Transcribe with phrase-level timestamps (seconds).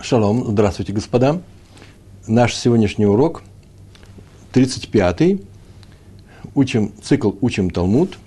[0.00, 1.40] Шалом, здравствуйте, господа.
[2.26, 3.42] Наш сегодняшний урок,
[4.52, 5.42] 35-й,
[6.54, 8.18] учим, цикл «Учим Талмуд»,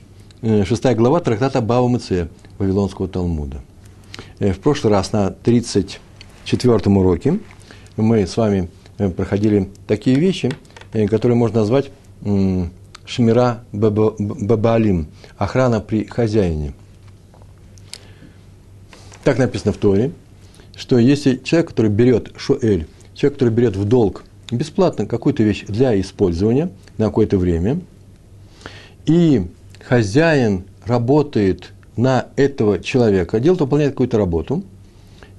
[0.42, 3.62] э, шестая глава трактата Бава Мыце, Вавилонского Талмуда.
[4.40, 7.40] Э, в прошлый раз на 34-м уроке
[7.98, 10.52] мы с вами э, проходили такие вещи,
[10.92, 11.92] которые можно назвать
[13.06, 15.08] шмира бабалим,
[15.38, 16.74] охрана при хозяине.
[19.24, 20.12] Так написано в Торе–
[20.80, 25.99] что если человек, который берет шуэль, человек, который берет в долг бесплатно какую-то вещь для
[25.99, 27.81] использования на какое-то время,
[29.05, 29.45] и
[29.85, 34.63] хозяин работает на этого человека, делает, выполняет какую-то работу,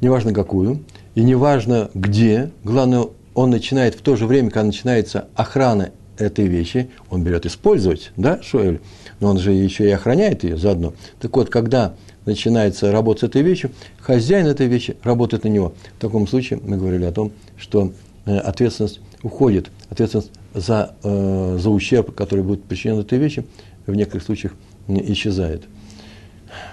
[0.02, 0.84] неважно какую,
[1.14, 6.90] и неважно где, главное, он начинает в то же время, когда начинается охрана этой вещи,
[7.08, 8.80] он берет использовать, да, Шуэль,
[9.20, 10.92] но он же еще и охраняет ее заодно.
[11.18, 11.94] Так вот, когда
[12.26, 15.72] начинается работа с этой вещью, хозяин этой вещи работает на него.
[15.96, 17.92] В таком случае мы говорили о том, что
[18.26, 23.44] э, ответственность уходит, ответственность за, э, за ущерб, который будет причинен этой вещи,
[23.86, 24.52] в некоторых случаях
[24.88, 25.62] исчезает.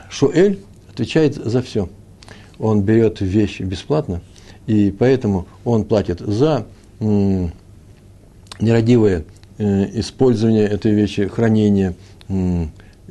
[0.10, 0.60] Шуэль
[0.90, 1.90] отвечает за все.
[2.60, 4.22] Он берет вещи бесплатно,
[4.66, 6.66] и поэтому он платит за
[8.60, 9.26] нерадивое
[9.60, 11.94] э, использование этой вещи, хранение,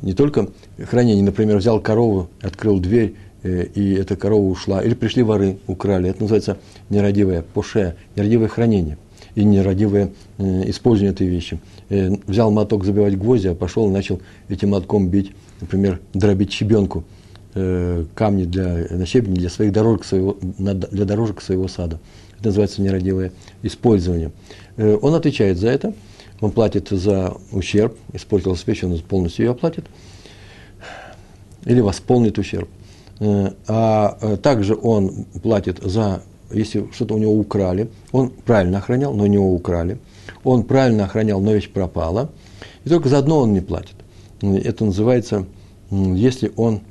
[0.01, 0.49] не только
[0.85, 6.09] хранение, например, взял корову, открыл дверь, э, и эта корова ушла, или пришли воры, украли.
[6.09, 6.57] Это называется
[6.89, 8.97] нерадивое поше, нерадивое хранение
[9.35, 11.59] и нерадивое э, использование этой вещи.
[11.89, 15.31] Э, взял моток забивать гвозди, а пошел и начал этим мотком бить,
[15.61, 17.03] например, дробить щебенку,
[18.13, 21.99] камни для, на щебни для своих дорожек своего, для дорожек своего сада.
[22.37, 23.31] Это называется нерадивое
[23.63, 24.31] использование.
[24.77, 25.95] Он отвечает за это,
[26.41, 29.85] он платит за ущерб, испортилась вещь, он полностью ее оплатит–
[31.67, 32.69] или восполнит ущерб.
[33.19, 39.13] Э, а э, также он платит за, если что-то у него украли, он правильно охранял,
[39.13, 39.99] но у него украли,
[40.43, 42.29] он правильно охранял, но вещь пропала,
[42.85, 43.95] и только за одно он не платит.
[44.41, 45.45] Это называется,
[45.91, 46.81] если он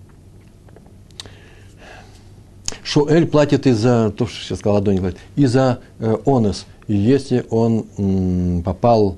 [2.82, 7.44] Шуэль платит и за, то, что сейчас сказал, Адони платит, и за э, онос, если
[7.50, 9.16] он м, попал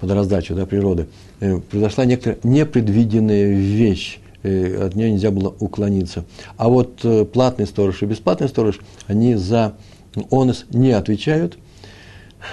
[0.00, 1.06] под раздачу да, природы.
[1.40, 6.24] Э, произошла некоторая непредвиденная вещь, Э, от нее нельзя было уклониться.
[6.56, 9.74] А вот э, платный сторож и бесплатный сторож, они за
[10.30, 11.58] онос не отвечают.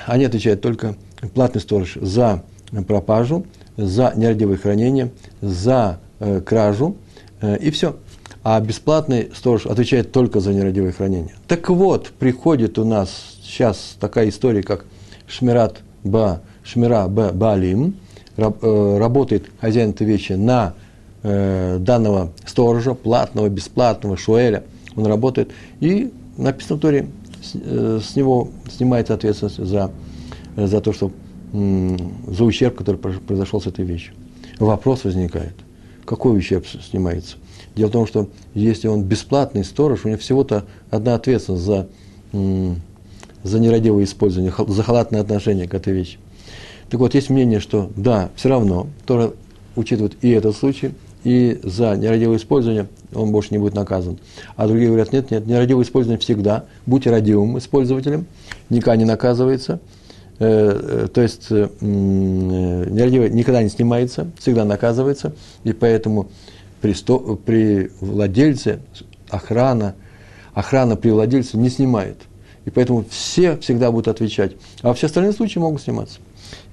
[0.05, 0.95] Они отвечают только
[1.33, 2.43] платный сторож за
[2.87, 3.45] пропажу,
[3.77, 6.97] за нерадивое хранение, за э, кражу,
[7.39, 7.95] э, и все.
[8.43, 11.35] А бесплатный сторож отвечает только за нерадивое хранение.
[11.47, 14.85] Так вот, приходит у нас сейчас такая история, как
[15.25, 17.95] Шмират Ба, Шмира Балим,
[18.35, 20.73] работает хозяин этой вещи на
[21.23, 24.63] э, данного сторожа, платного, бесплатного, шуэля,
[24.95, 27.07] он работает, и написано в Торе,
[27.41, 29.91] с, э, него снимается ответственность за,
[30.55, 31.11] э, за то, что
[31.53, 31.97] э,
[32.27, 34.13] за ущерб, который произошел с этой вещью.
[34.59, 35.55] Вопрос возникает,
[36.05, 37.37] какой ущерб снимается?
[37.75, 41.87] Дело в том, что если он бесплатный сторож, у него всего-то одна ответственность за,
[42.33, 42.73] э,
[43.43, 46.19] за нерадивое использование, за халатное отношение к этой вещи.
[46.89, 49.33] Так вот, есть мнение, что да, все равно, Тора
[49.75, 50.93] учитывает и этот случай,
[51.23, 54.17] и за нерадивое использование он больше не будет наказан.
[54.55, 58.25] А другие говорят, нет, нет, нерадивое использование всегда, будь радивым использователем,
[58.69, 59.79] никогда не наказывается,
[60.39, 65.33] э, э, то есть э, нерадивое никогда не снимается, всегда наказывается,
[65.63, 66.27] и поэтому
[66.81, 68.79] при, сто, при владельце
[69.29, 69.95] охрана,
[70.53, 72.17] охрана при владельце не снимает.
[72.65, 74.53] И поэтому все всегда будут отвечать.
[74.81, 76.19] А все остальные случаи могут сниматься.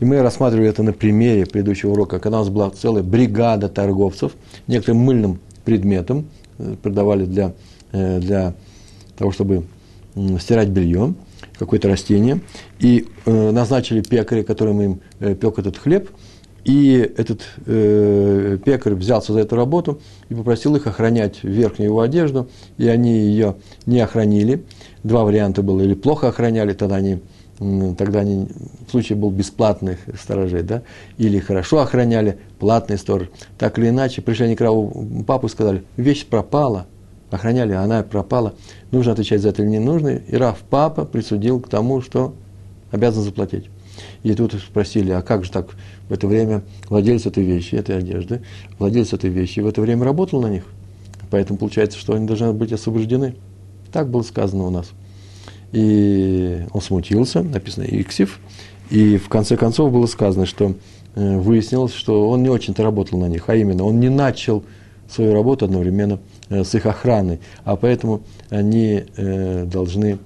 [0.01, 4.33] И мы рассматривали это на примере предыдущего урока, когда у нас была целая бригада торговцев,
[4.67, 6.27] некоторым мыльным предметом
[6.59, 7.53] э, продавали для,
[7.93, 8.55] э, для
[9.17, 9.65] того, чтобы
[10.41, 11.15] стирать белье,
[11.59, 12.41] какое-то растение,
[12.79, 16.09] и э, назначили пекаря, который им пек этот хлеб,
[16.65, 22.49] и этот э, пекарь взялся за эту работу и попросил их охранять верхнюю его одежду,
[22.79, 24.65] и они ее не охранили.
[25.03, 27.21] Два варианта было, или плохо охраняли, тогда они
[27.59, 28.49] тогда они,
[28.91, 30.83] случай был бесплатных сторожей, да,
[31.19, 33.29] или хорошо охраняли, платный сторож.
[33.59, 36.87] Так или иначе, пришли они к Раву папу и сказали, вещь пропала,
[37.31, 38.55] охраняли, а она пропала,
[38.91, 40.09] нужно отвечать за это или не нужно.
[40.17, 42.35] И Рав папа присудил к тому, что
[42.91, 43.67] обязан заплатить.
[44.25, 45.69] И тут спросили, а как же так
[46.09, 48.43] в это время владелец этой вещи, этой одежды,
[48.79, 50.65] владелец этой вещи в это время работал на них.
[51.31, 53.37] Поэтому получается, что они должны быть освобождены.
[53.93, 54.91] Так было сказано у нас–
[55.75, 58.39] и он смутился, написано «иксив»,
[58.91, 60.75] и в конце концов было сказано, что
[61.17, 64.63] э, выяснилось, что он не очень-то работал на них, а именно он не начал
[65.11, 70.19] свою работу одновременно э, с их охраной, а поэтому они э, должны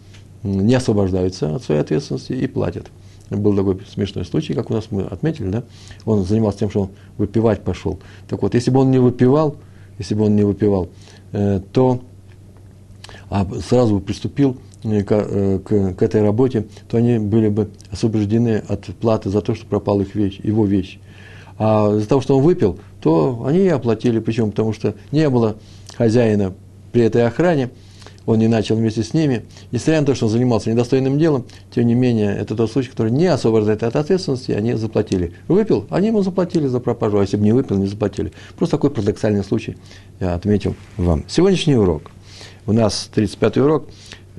[0.43, 2.89] не освобождаются от своей ответственности и платят.
[3.31, 5.65] Был такой смешной случай, как у нас мы отметили, да?
[6.05, 7.99] Он занимался тем, что он выпивать пошел.
[8.29, 9.57] Так вот, если бы он не выпивал,
[9.99, 10.89] если бы он не выпивал,
[11.73, 12.01] то
[13.31, 18.63] а сразу приступил э, к, э, к, к этой работе, то они были бы освобождены
[18.69, 20.99] от платы за то, что пропала их вещь, его вещь.
[21.59, 24.21] А из-за того, что он выпил, то они и оплатили.
[24.21, 24.51] Почему?
[24.51, 25.57] Потому что не было
[25.97, 26.55] хозяина
[26.93, 27.71] при этой охране,
[28.29, 29.47] он не начал вместе с ними.
[29.73, 33.11] Несмотря на то, что он занимался недостойным делом, тем не менее, это тот случай, который
[33.11, 35.33] не освобождает от ответственности, они заплатили.
[35.49, 38.33] Выпил, они ему заплатили за пропажу, а если бы не выпил, не заплатили.
[38.59, 39.79] Просто такой парадоксальный случай
[40.21, 41.25] я отметил вам.
[41.27, 42.11] Сегодняшний урок.
[42.67, 43.89] У нас 35-й урок.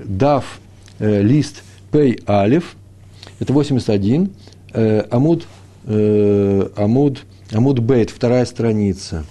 [0.05, 0.59] Дав
[0.99, 2.75] э, лист Пей Алиф.
[3.39, 4.31] Это 81.
[4.73, 5.45] Э, Амуд,
[5.85, 9.25] э, Амуд, Амуд Бейт, вторая страница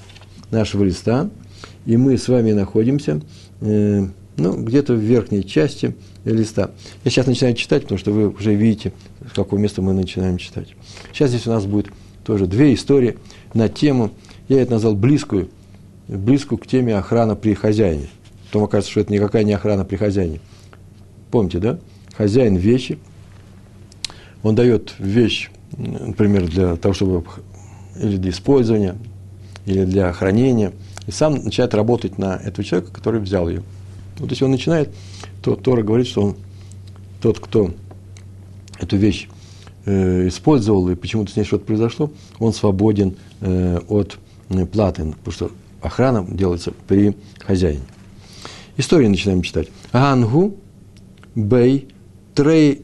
[0.50, 1.30] нашего листа.
[1.86, 3.20] И мы с вами находимся
[3.60, 4.06] э,
[4.36, 5.94] ну, где-то в верхней части
[6.24, 6.70] листа.
[7.04, 8.92] Я сейчас начинаю читать, потому что вы уже видите,
[9.30, 10.74] с какого места мы начинаем читать.
[11.12, 11.88] Сейчас здесь у нас будет
[12.24, 13.16] тоже две истории
[13.54, 14.10] на тему,
[14.48, 15.48] я это назвал близкую,
[16.08, 18.08] близкую к теме охрана при хозяине.
[18.46, 20.40] Потом окажется, что это никакая не охрана при хозяине.
[21.30, 21.78] Помните, да?
[22.16, 22.98] Хозяин вещи,
[24.42, 27.24] он дает вещь, например, для того, чтобы
[28.00, 28.96] или для использования,
[29.66, 30.72] или для хранения,
[31.06, 33.62] и сам начинает работать на этого человека, который взял ее.
[34.18, 34.94] Вот если он начинает,
[35.42, 36.36] то Тора говорит, что он,
[37.20, 37.70] тот, кто
[38.78, 39.28] эту вещь
[39.84, 44.18] э, использовал, и почему-то с ней что-то произошло, он свободен э, от
[44.72, 45.50] платы, потому что
[45.80, 47.82] охрана делается при хозяине.
[48.76, 49.68] Историю начинаем читать.
[49.92, 50.56] Ангу
[51.38, 51.88] бей
[52.34, 52.82] трей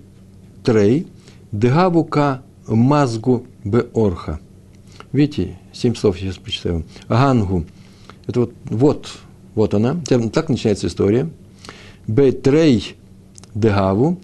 [0.62, 1.06] трей
[1.52, 4.40] дегавука мазгу беорха.
[5.12, 6.84] Видите, семь слов сейчас прочитаю.
[7.08, 7.64] Ангу.
[8.26, 9.18] Это вот, вот
[9.54, 9.96] вот она.
[10.32, 11.28] Так начинается история.
[12.06, 12.96] Бетрей
[13.54, 14.18] дегаву.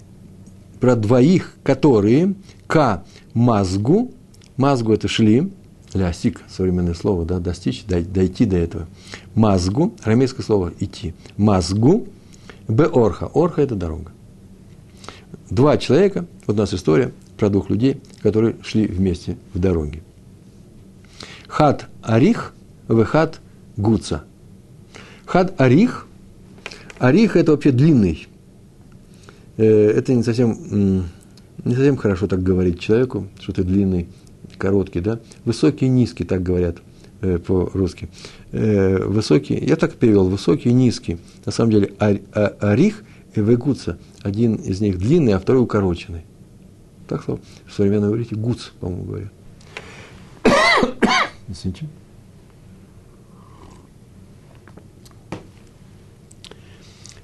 [0.80, 2.34] Про двоих, которые
[2.66, 3.04] к
[3.34, 4.12] мазгу.
[4.56, 5.52] Мазгу это шли.
[5.92, 8.86] Лястик, современное слово, да, достичь, дойти до этого.
[9.34, 11.14] Мазгу, арамейское слово идти.
[11.36, 12.06] Мазгу,
[12.68, 13.28] б орха.
[13.34, 14.12] Орха– это дорога.
[15.50, 20.02] Два человека, вот у нас история про двух людей, которые шли вместе в дороге.
[21.48, 22.54] Хат арих,
[22.88, 23.40] вехат
[23.76, 24.24] гуца–
[25.30, 26.08] Хад арих.
[26.98, 28.26] Арих– это вообще длинный.
[29.58, 31.04] Э, это не совсем,
[31.64, 34.08] не совсем хорошо так говорить человеку, что ты длинный,
[34.58, 35.20] короткий, да?
[35.44, 36.78] Высокий низкий, так говорят
[37.20, 38.08] э, по-русски.
[38.50, 41.18] Э, высокий, я так перевел, высокий низкий.
[41.46, 42.16] На самом деле а,
[42.60, 43.98] арих и вегуца.
[44.22, 46.24] Один из них длинный, а второй укороченный.
[47.08, 49.32] Так что в современном иврите гуц, по-моему, говорят.
[51.48, 51.86] Извините.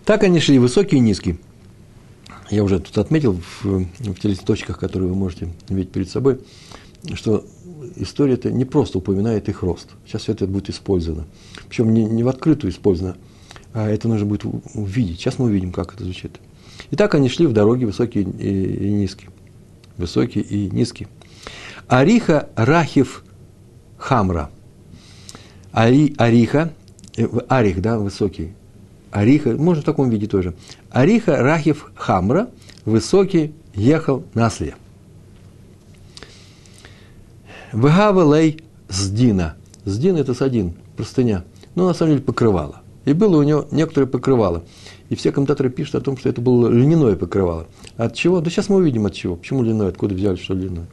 [0.04, 1.38] Так они шли, высокие и низкие.
[2.48, 6.40] Я уже тут отметил в, в тех листочках, которые вы можете видеть перед собой,
[7.14, 7.44] что
[7.96, 9.90] история это не просто упоминает их рост.
[10.06, 11.26] Сейчас все это будет использовано.
[11.68, 13.16] Причем не, не в открытую использовано,
[13.82, 14.44] это нужно будет
[14.74, 15.18] увидеть.
[15.18, 16.40] Сейчас мы увидим, как это звучит.
[16.90, 19.30] Итак, они шли в дороге высокие и, и низкие.
[19.96, 21.08] Высокие и низкие.
[21.88, 23.24] Ариха Рахив
[23.98, 24.50] Хамра.
[25.72, 26.72] Ари, Ариха,
[27.18, 28.54] э, Арих, да, высокий,
[29.10, 30.54] Ариха, можно в таком виде тоже.
[30.90, 32.48] Ариха Рахив Хамра,
[32.86, 34.74] высокий, ехал на осле.
[37.74, 39.56] Вегава лей сдина.
[39.84, 41.44] Сдин– это садин, простыня.
[41.74, 42.80] Но на самом деле покрывало.
[43.06, 44.64] И было у него некоторые покрывало.
[45.08, 47.66] И все комментаторы пишут о том, что это было льняное покрывало.
[47.96, 48.40] От чего?
[48.40, 49.36] Да сейчас мы увидим от чего.
[49.36, 49.88] Почему льняное?
[49.88, 50.88] Откуда взяли, что льняное?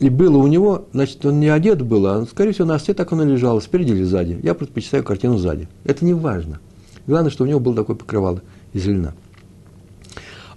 [0.00, 3.10] И было у него, значит, он не одет был, а, скорее всего, на осле так
[3.12, 4.38] он и лежал, спереди или сзади.
[4.42, 5.68] Я предпочитаю картину сзади.
[5.84, 6.60] Это не важно.
[7.06, 8.42] Главное, что у него было такое покрывало
[8.74, 9.14] из льна.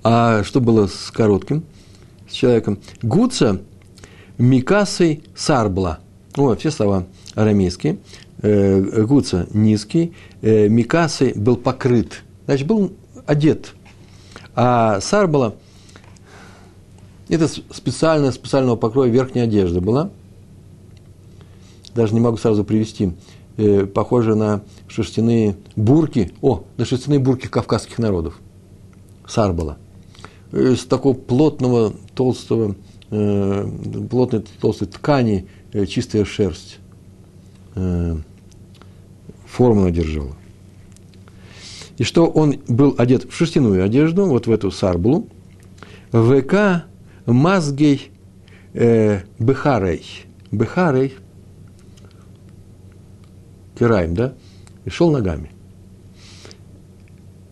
[0.04, 1.64] А что было с коротким,
[2.28, 2.80] с человеком?
[3.02, 3.62] Гуца
[4.38, 6.00] Микасой Сарбла.
[6.36, 7.06] О, все слова
[7.36, 7.98] арамейские.
[8.42, 12.24] Э, Гуца низкий, э, Микасой был покрыт.
[12.46, 12.94] Значит, был
[13.26, 13.74] одет.
[14.56, 15.56] А Сарбла–
[17.30, 20.10] это специальная, специального покроя верхняя одежда была.
[21.94, 23.12] Даже не могу сразу привести
[23.58, 28.40] э, похоже на шерстяные бурки, о, на шерстяные бурки кавказских народов,
[29.28, 29.78] сарбала,
[30.52, 32.76] из такого плотного, толстого,
[33.12, 33.70] э,
[34.10, 36.80] плотной толстой ткани э, чистая шерсть
[37.76, 38.18] э,
[39.46, 40.36] форму надержала.
[41.98, 45.28] И что он был одет в шерстяную одежду, вот в эту сарбулу,
[46.12, 46.86] ВК
[47.26, 48.12] мазгей
[48.74, 50.06] э, бехарей.
[50.52, 51.14] Бехарей–
[53.80, 54.34] Кираем, да,
[54.84, 55.52] и шел ногами.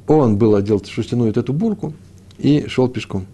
[0.08, 1.94] он был одел шерстяную вот эту бурку
[2.38, 3.26] и шел пешком.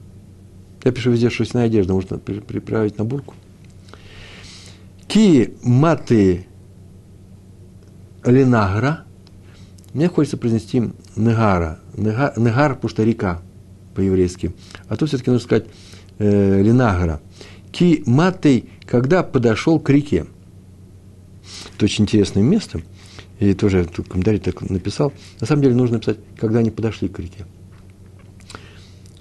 [0.84, 3.34] Я пишу везде шерстяная одежда, можно приправить на бурку.
[5.08, 6.46] Ки маты
[8.25, 9.06] ленагра.
[9.94, 11.80] Мне хочется произнести негара.
[11.96, 13.42] Негар, негар потому что река
[13.96, 14.53] по-еврейски.
[14.88, 15.65] А тут все-таки нужно сказать
[16.20, 17.22] э, ленагра.
[17.72, 20.25] Ки матей, когда подошел к реке.
[21.75, 22.82] Это очень интересное место.
[23.39, 25.12] И тоже тут комментарий так написал.
[25.39, 27.46] На самом деле нужно написать, когда они подошли к реке.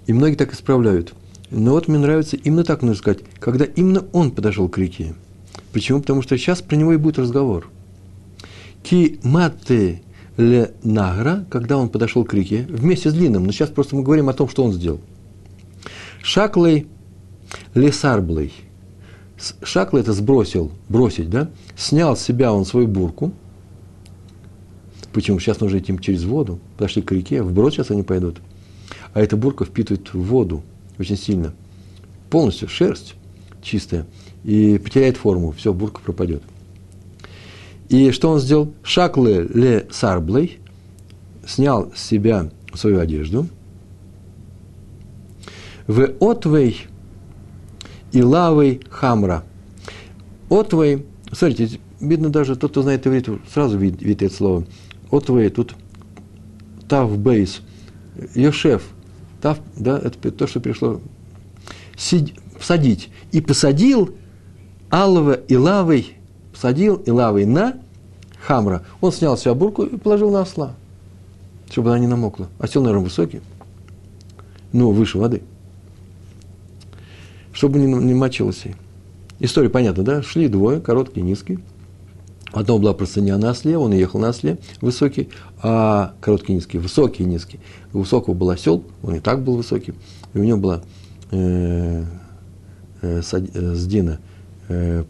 [0.06, 1.14] И многие так исправляют.
[1.50, 5.14] Но вот мне нравится именно так нужно сказать, когда именно он подошел к реке.
[5.72, 6.00] Почему?
[6.00, 7.68] Потому что сейчас про него и будет разговор.
[8.82, 10.02] Ки мате
[10.36, 14.28] ле награ, когда он подошел к реке, вместе с длинным, но сейчас просто мы говорим
[14.28, 15.00] о том, что он сделал.
[16.22, 16.86] Шаклей
[17.74, 18.52] лесарблей.
[19.62, 21.50] Шаклей это сбросил, бросить, да?
[21.76, 23.32] Снял с себя он свою бурку.
[25.12, 25.38] Почему?
[25.38, 26.58] Сейчас нужно идти через воду.
[26.76, 28.38] Подошли к реке, вброд сейчас они пойдут.
[29.12, 30.62] А эта бурка впитывает воду
[30.98, 31.52] очень сильно.
[32.30, 33.14] Полностью шерсть
[33.62, 34.06] чистая.
[34.44, 35.52] И потеряет форму.
[35.52, 36.42] Все, бурка пропадет.
[37.92, 38.72] И что он сделал?
[38.82, 40.60] Шакле ле сарблей.
[41.46, 43.46] Снял с себя свою одежду.
[45.86, 46.86] В отвей
[48.12, 49.44] и лавой хамра.
[50.48, 54.66] Отвей, смотрите, видно даже тот, кто знает иврит, сразу видит, видит это слово.
[55.10, 55.74] Отвей, тут
[56.88, 57.60] тав бейс,
[58.34, 58.84] Йошев,
[59.42, 61.02] тав, да, это то, что пришло.
[61.98, 63.10] Сидь, посадить.
[63.32, 64.14] И посадил
[64.88, 66.16] алова и лавой,
[66.62, 67.74] посадил и лавой на
[68.40, 68.82] хамра.
[69.00, 70.76] Он снял себя бурку и положил на осла,
[71.68, 72.46] чтобы она не намокла.
[72.60, 73.40] Осел, наверное, высокий,
[74.72, 75.42] но выше воды–
[77.52, 78.76] чтобы не, не мочилось ей.
[79.40, 80.22] История понятна, да?
[80.22, 81.58] Шли двое, короткий, низкий.
[82.50, 85.28] Одного была простыня на осле, он ехал на осле, высокий,
[85.62, 87.60] а короткий, низкий, высокий, низкий.
[87.92, 89.94] У высокого был осел, он и так был высокий,
[90.32, 90.82] и у него была
[91.30, 92.04] э,
[93.02, 94.18] э, э, сдина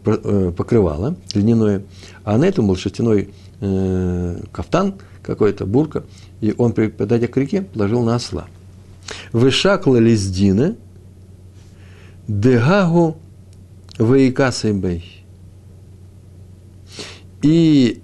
[0.03, 1.83] покрывало льняное,
[2.23, 3.29] а на этом был шерстяной
[3.59, 6.03] э, кафтан какой-то, бурка,
[6.41, 8.47] и он, подойдя к реке, положил на осла.
[9.31, 10.75] Вышакла лиздина,
[12.27, 13.17] Дегагу
[13.97, 15.25] Ваикасайбей.
[17.41, 18.01] И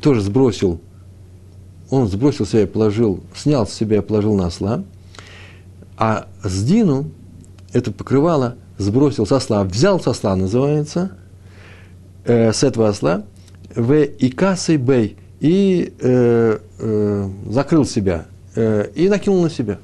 [0.00, 0.80] тоже сбросил,
[1.90, 4.84] он сбросил себя и положил, снял с себя и положил на осла,
[5.96, 7.10] а с Дину
[7.72, 11.12] это покрывало сбросил со осла, взял со осла, называется,
[12.24, 13.24] э, с этого осла,
[13.74, 19.78] в Икасой Бей, и э, э, закрыл себя, э, и накинул на себя,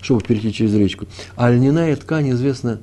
[0.00, 1.06] чтобы перейти через речку.
[1.36, 2.80] А льняная ткань известна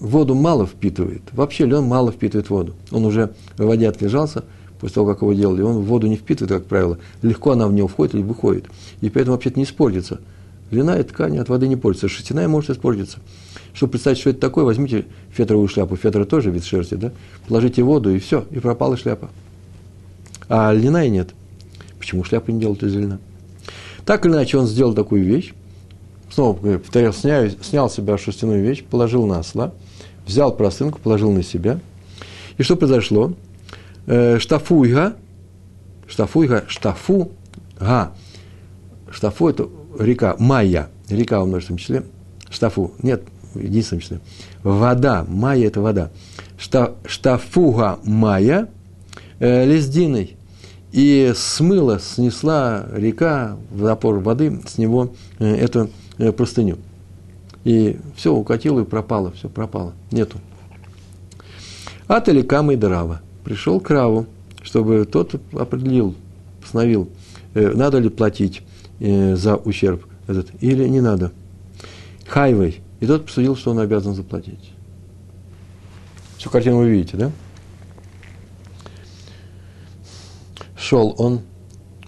[0.00, 1.22] воду мало впитывает.
[1.32, 2.74] Вообще лен мало впитывает воду.
[2.90, 4.44] Он уже в воде отлежался,
[4.80, 6.98] после того, как его делали, он воду не впитывает, как правило.
[7.22, 8.66] Легко она в него входит или выходит.
[9.00, 10.20] И поэтому вообще-то не испортится.
[10.70, 12.08] Льняная ткань от воды не портится.
[12.08, 13.18] Шерстяная может испортиться.
[13.72, 15.96] Чтобы представить, что это такое, возьмите фетровую шляпу.
[15.96, 17.12] Фетра тоже вид шерсти, да?
[17.46, 19.30] Положите воду, и все, и пропала шляпа.
[20.48, 21.30] А льняная нет.
[21.98, 23.18] Почему шляпа не делают из льна?
[24.04, 25.52] Так или иначе, он сделал такую вещь.
[26.30, 29.72] Снова повторял, снял, снял с себя шерстяную вещь, положил на осла–
[30.28, 31.80] взял простынку, положил на себя.
[32.58, 33.32] И что произошло?
[34.06, 35.16] Э, штафуйга,
[36.06, 37.32] штафуйга, штафу,
[37.80, 38.12] га.
[39.10, 42.04] Штафу– это река, майя, река в множественном числе.
[42.50, 43.22] Штафу, нет,
[43.54, 44.20] в единственном числе.
[44.62, 46.10] Вода, майя– это вода.
[46.58, 48.68] Шта, штафуга майя
[49.38, 50.36] э, лездиной.
[50.90, 56.78] И смыла, снесла река в напор воды с него э, эту э, простыню
[57.68, 60.38] и все укатило и пропало, все пропало, нету.
[62.06, 64.26] А Таликама и Драва пришел к Раву,
[64.62, 66.14] чтобы тот определил,
[66.62, 67.10] постановил,
[67.52, 68.62] э, надо ли платить
[69.00, 71.32] э, за ущерб этот или не надо.
[72.26, 72.80] Хайвей.
[73.00, 74.72] И тот посудил, что он обязан заплатить.
[76.36, 77.30] Всю картину вы видите, да?
[80.76, 81.40] Шел он.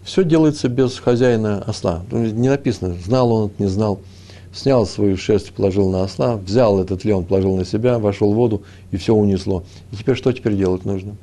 [0.05, 2.05] Все делается без хозяина осла.
[2.11, 4.01] Не написано, знал он, не знал
[4.53, 8.63] снял свою шерсть, положил на осла, взял этот лен, положил на себя, вошел в воду,
[8.91, 9.65] и все унесло.
[9.93, 11.17] И теперь что теперь делать нужно?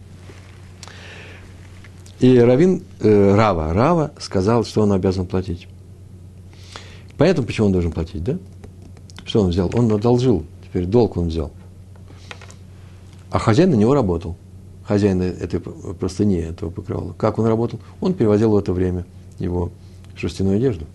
[2.19, 5.67] И Равин, э, Рава, Рава сказал, что он обязан платить.
[7.17, 8.37] Понятно, почему он должен платить, да?
[9.25, 9.69] Что он взял?
[9.73, 11.51] Он одолжил, теперь долг он взял.
[13.29, 14.35] А хозяин на него работал.
[14.85, 17.13] Хозяин этой простыни, этого покрывала.
[17.13, 17.79] Как он работал?
[17.99, 19.05] Он перевозил в это время
[19.37, 19.71] его
[20.15, 20.85] шерстяную одежду.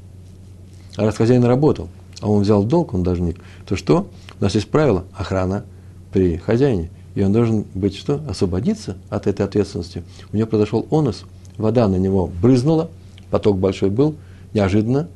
[0.97, 1.89] А раз хозяин работал–
[2.23, 3.37] а он взял долг, он должник,
[3.67, 4.07] то что?
[4.41, 5.65] У нас есть правило охрана
[6.13, 6.89] при хозяине.
[7.15, 8.21] И он должен быть что?
[8.29, 10.03] Освободиться от этой ответственности.
[10.33, 11.25] У него произошел онос,
[11.57, 12.91] вода на него брызнула,
[13.31, 14.15] поток большой был,
[14.55, 15.09] неожиданно,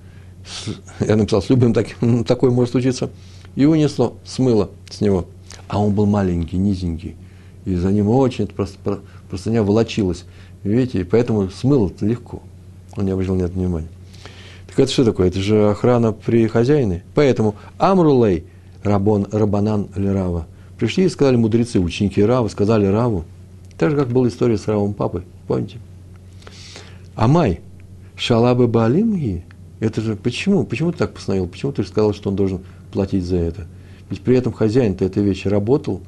[1.01, 3.11] я написал, с любым таким, такое может случиться,
[3.55, 5.27] и унесло, смыло с него.
[5.69, 7.17] А он был маленький, низенький,
[7.65, 10.25] и за ним очень просто, простыня волочилась.
[10.63, 12.43] Видите, и поэтому смыло легко.
[12.97, 13.89] Он не обратил нет внимания.
[14.69, 15.29] Так это что такое?
[15.29, 17.03] Это же охрана при хозяине.
[17.15, 18.45] Поэтому Амрулей,
[18.83, 20.47] Рабон, Рабанан Лерава,
[20.79, 23.25] пришли и сказали мудрецы, ученики Рава, сказали Раву,
[23.79, 25.79] так же, как была история с Равом папой, помните?
[27.15, 27.61] Амай,
[28.17, 29.45] шалабы балимги,
[29.81, 30.65] это же почему?
[30.65, 31.47] Почему ты так постановил?
[31.47, 32.61] Почему ты сказал, что он должен
[32.93, 33.67] платить за это?
[34.11, 36.01] Ведь при этом хозяин-то этой вещи работал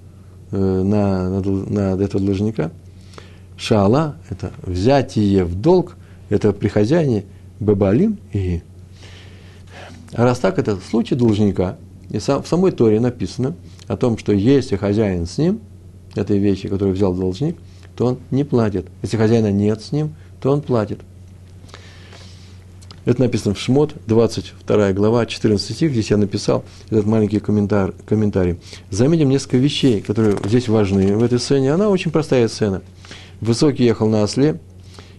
[0.51, 2.71] э, на, на, на этого должника.
[3.57, 5.97] Шала– это взятие в долг,
[6.29, 7.25] это при хозяине
[7.59, 8.63] бабалим и
[10.13, 11.77] а раз так, это случай должника.
[12.11, 13.55] И сам, в самой Торе написано
[13.89, 15.61] о том, что если хозяин с ним,
[16.15, 17.57] этой вещи, которую взял должник,
[17.97, 18.87] то он не платит.
[19.03, 21.01] Если хозяина нет с ним, то он платит.
[23.05, 25.93] Это написано в Шмот, 22 глава, 14 стих.
[25.93, 27.95] Здесь я написал этот маленький комментарий.
[28.07, 28.61] комментарий.
[28.91, 31.73] Заметим несколько вещей, которые здесь важны в этой сцене.
[31.73, 32.83] Она очень простая сцена.
[33.41, 34.61] Высокий ехал на осле,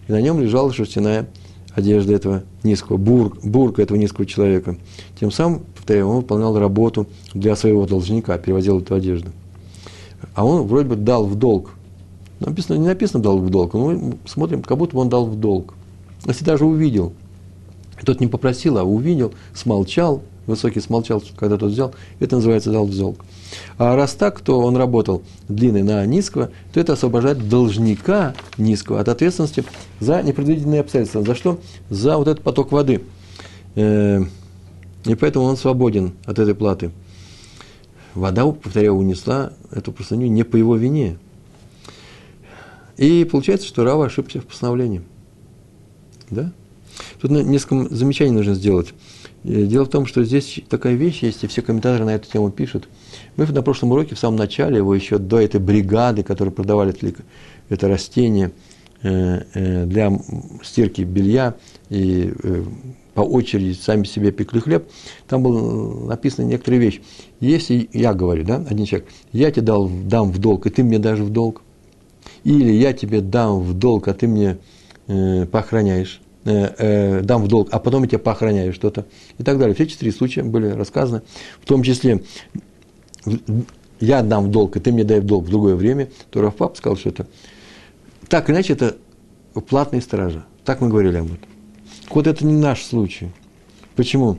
[0.06, 1.28] и на нем лежала шерстяная
[1.74, 4.76] одежда этого низкого, бур, бурка этого низкого человека.
[5.18, 9.30] Тем самым, повторяю, он выполнял работу для своего должника, перевозил эту одежду.
[10.34, 11.70] А он вроде бы дал в долг.
[12.38, 15.36] Написано, не написано дал в долг, но мы смотрим, как будто бы он дал в
[15.38, 15.74] долг.
[16.26, 17.12] Если даже увидел–
[18.04, 22.96] тот не попросил, а увидел, смолчал, высокий смолчал, когда тот взял, это называется дал в
[22.96, 23.24] долг.
[23.78, 29.08] А раз так, то он работал длинный на низкого, то это освобождает должника низкого от
[29.08, 29.64] ответственности
[29.98, 31.22] за непредвиденные обстоятельства.
[31.22, 31.58] За что?
[31.90, 33.02] За вот этот поток воды.
[35.04, 36.90] И поэтому он свободен от этой платы.
[38.14, 41.18] Вода, повторяю, унесла эту простыню не по его вине.
[42.96, 45.02] И получается, что Рава ошибся в постановлении.
[46.28, 46.52] Да?
[47.20, 48.88] Тут несколько замечаний нужно сделать.
[49.44, 52.50] Э, дело в том, что здесь такая вещь есть, и все комментаторы на эту тему
[52.50, 52.88] пишут.
[53.36, 56.94] Мы на прошлом уроке, в самом начале, его еще до этой бригады, которые продавали
[57.68, 58.52] это растение
[59.02, 60.12] э, э, для
[60.62, 61.54] стирки белья
[61.88, 62.32] и
[63.14, 64.88] по очереди сами себе пекли хлеб,
[65.28, 67.02] там было написано некоторые вещи.
[67.40, 70.98] Если я говорю, да, один человек, я тебе дал, дам в долг, и ты мне
[70.98, 71.62] даже в долг,
[72.44, 74.58] или я тебе дам в долг, а ты мне
[75.06, 79.04] э, поохраняешь, Э, э, дам в долг, а потом я тебя поохраняю что-то
[79.36, 79.74] и так далее.
[79.74, 81.20] Все четыре случая были рассказаны,
[81.60, 82.22] в том числе
[84.00, 86.78] я дам в долг, и ты мне дай в долг в другое время, то Рафпап
[86.78, 87.26] сказал, что это
[88.28, 88.96] так иначе это
[89.68, 90.42] платные стражи.
[90.64, 91.49] Так мы говорили об этом.
[92.10, 93.30] Вот это не наш случай.
[93.96, 94.38] Почему?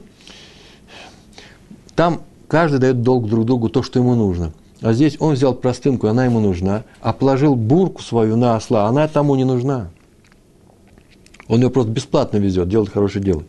[1.96, 4.54] Там каждый дает долг друг другу то, что ему нужно.
[4.82, 9.08] А здесь он взял простынку, она ему нужна, а положил бурку свою на осла, она
[9.08, 9.90] тому не нужна.
[11.48, 13.44] Он ее просто бесплатно везет, делает хорошее дело.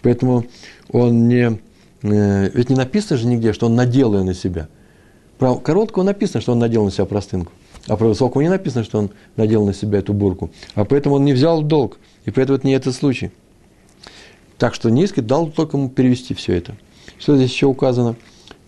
[0.00, 0.46] Поэтому
[0.90, 1.58] он не...
[2.02, 4.68] Э, ведь не написано же нигде, что он надел ее на себя.
[5.38, 7.52] Про короткого написано, что он надел на себя простынку.
[7.88, 10.50] А про высокого не написано, что он надел на себя эту бурку.
[10.74, 11.98] А поэтому он не взял долг.
[12.24, 13.32] И поэтому это не этот случай.
[14.62, 16.76] Так что низкий дал только ему перевести все это.
[17.18, 18.14] Что здесь еще указано?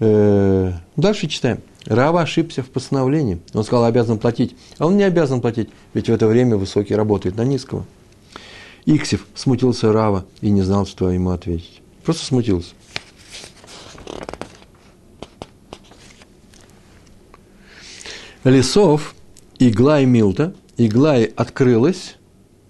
[0.00, 1.60] Э, дальше читаем.
[1.86, 3.38] Рава ошибся в постановлении.
[3.52, 4.56] Он сказал, обязан платить.
[4.78, 7.84] А он не обязан платить, ведь в это время высокий работает на низкого.
[8.86, 11.80] Иксив смутился Рава и не знал, что ему ответить.
[12.02, 12.72] Просто смутился.
[18.42, 19.14] Лесов,
[19.60, 22.16] игла и Милта, игла и открылась,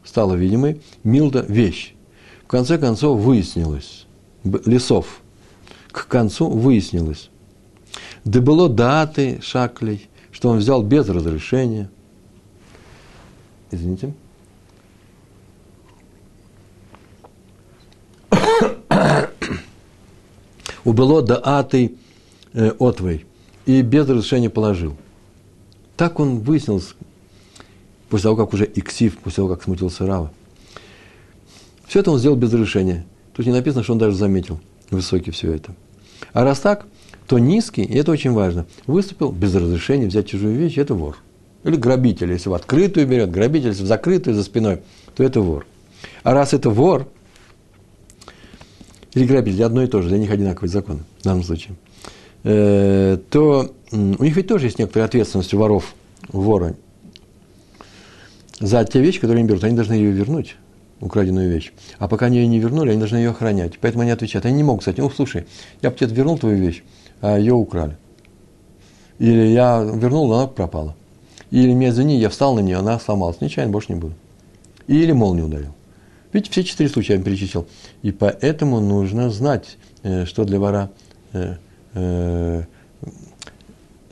[0.04, 1.93] стала видимой, Милта– вещь.
[2.55, 4.07] Конце концов выяснилось,
[4.45, 5.23] Лесов,
[5.90, 7.31] к концу выяснилось,
[8.25, 11.90] да было даты шаклей, что он взял без разрешения.
[13.73, 14.14] Извините.
[20.85, 21.97] убыло до аты
[22.53, 23.27] э, отвой
[23.67, 24.97] и без разрешения положил.
[25.97, 26.95] Так он выяснился,
[28.09, 30.31] после того, как уже Иксив, после того, как смутился Рава.
[31.94, 33.07] Все это он сделал без разрешения.
[33.37, 34.59] Тут не написано, что он даже заметил
[34.90, 35.76] высокий все это.
[36.33, 36.87] А раз так,
[37.28, 41.18] то низкий, и это очень важно, выступил без разрешения взять чужую вещь, это вор.
[41.62, 44.83] Или грабитель, если в открытую берет, грабитель, если в закрытую за спиной,
[45.14, 45.68] то это вор.
[46.24, 47.07] А раз это вор,
[49.12, 51.76] или грабитель, одно и то же, для них одинаковый закон в данном случае,
[52.42, 55.94] э, то у них ведь тоже есть некоторая ответственность у воров,
[56.26, 56.74] вора,
[58.59, 59.62] за те вещи, которые они берут.
[59.62, 60.57] Они должны ее вернуть,
[61.00, 61.72] украденную вещь.
[61.98, 63.78] А пока они ее не вернули, они должны ее охранять.
[63.80, 64.46] Поэтому они отвечают.
[64.46, 65.46] Они не могут сказать, ну, слушай,
[65.83, 66.83] я бы тебе вернул твою вещь,
[67.20, 67.96] а ее украли.
[69.18, 70.96] Или я вернул, но она пропала.
[71.50, 73.40] Или меня извини, я встал на нее, она сломалась.
[73.40, 74.14] Нечаянно больше не буду.
[74.87, 75.74] Или молнию ударил.
[76.33, 77.68] Видите, все четыре случая я перечислил.
[78.02, 80.90] И поэтому нужно знать, э, что для вора,
[81.33, 81.57] э,
[81.94, 82.64] э,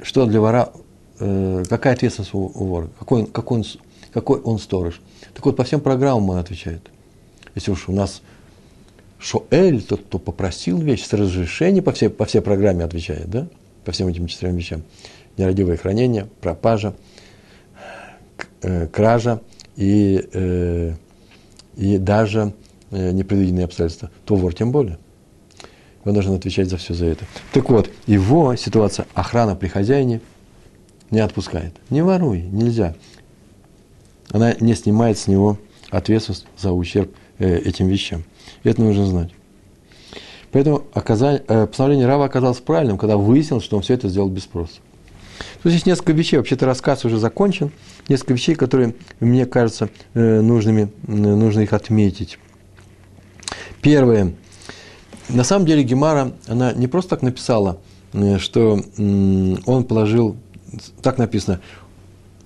[0.03, 0.73] что для вора,
[1.19, 3.65] какая ответственность у вора, какой он, какой, он,
[4.13, 5.01] какой он сторож.
[5.35, 6.83] Так вот, по всем программам он отвечает.
[7.55, 8.23] Если уж у нас
[9.19, 13.47] Шоэль, тот, кто попросил вещь с разрешения, по всей, по всей программе отвечает, да?
[13.85, 14.83] По всем этим четырем вещам.
[15.37, 16.95] Нерадивое хранение, пропажа,
[18.93, 19.41] кража
[19.77, 20.95] и
[21.77, 22.53] и даже
[22.91, 24.99] э, непредвиденные обстоятельства, то вор тем более.
[26.05, 27.25] Он должен отвечать за все за это.
[27.53, 30.21] Так вот, его ситуация, охрана при хозяине
[31.11, 31.75] не отпускает.
[31.91, 32.95] Не воруй, нельзя.
[34.33, 35.59] Она не снимает с него
[35.91, 38.25] ответственность за ущерб э, этим вещам.
[38.65, 39.31] Это нужно знать.
[40.51, 44.45] Поэтому оказание, э, постановление Рава оказалось правильным, когда выяснилось, что он все это сделал без
[44.45, 44.81] спроса.
[45.63, 46.37] Тут есть несколько вещей.
[46.37, 47.71] Вообще-то рассказ уже закончен.
[48.09, 52.39] Несколько вещей, которые, мне кажется, э, нужными, нужно их отметить.
[53.81, 54.35] Первое.
[55.29, 57.79] На самом деле Гемара, она не просто так написала,
[58.39, 60.37] что он положил,
[61.01, 61.61] так написано,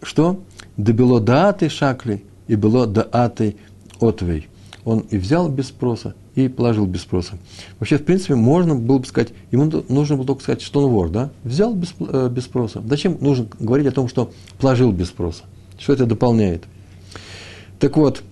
[0.02, 0.40] что
[0.76, 3.56] «дебело дааты шакли и было дааты
[4.00, 4.48] отвей»
[4.86, 7.32] он и взял без спроса, и положил без спроса.
[7.80, 11.10] Вообще, в принципе, можно было бы сказать, ему нужно было только сказать, что он вор,
[11.10, 11.30] да?
[11.42, 12.80] Взял без, э, без спроса.
[12.88, 15.42] Зачем нужно говорить о том, что положил без спроса?
[15.76, 16.62] Что это дополняет?
[17.80, 18.22] Так вот,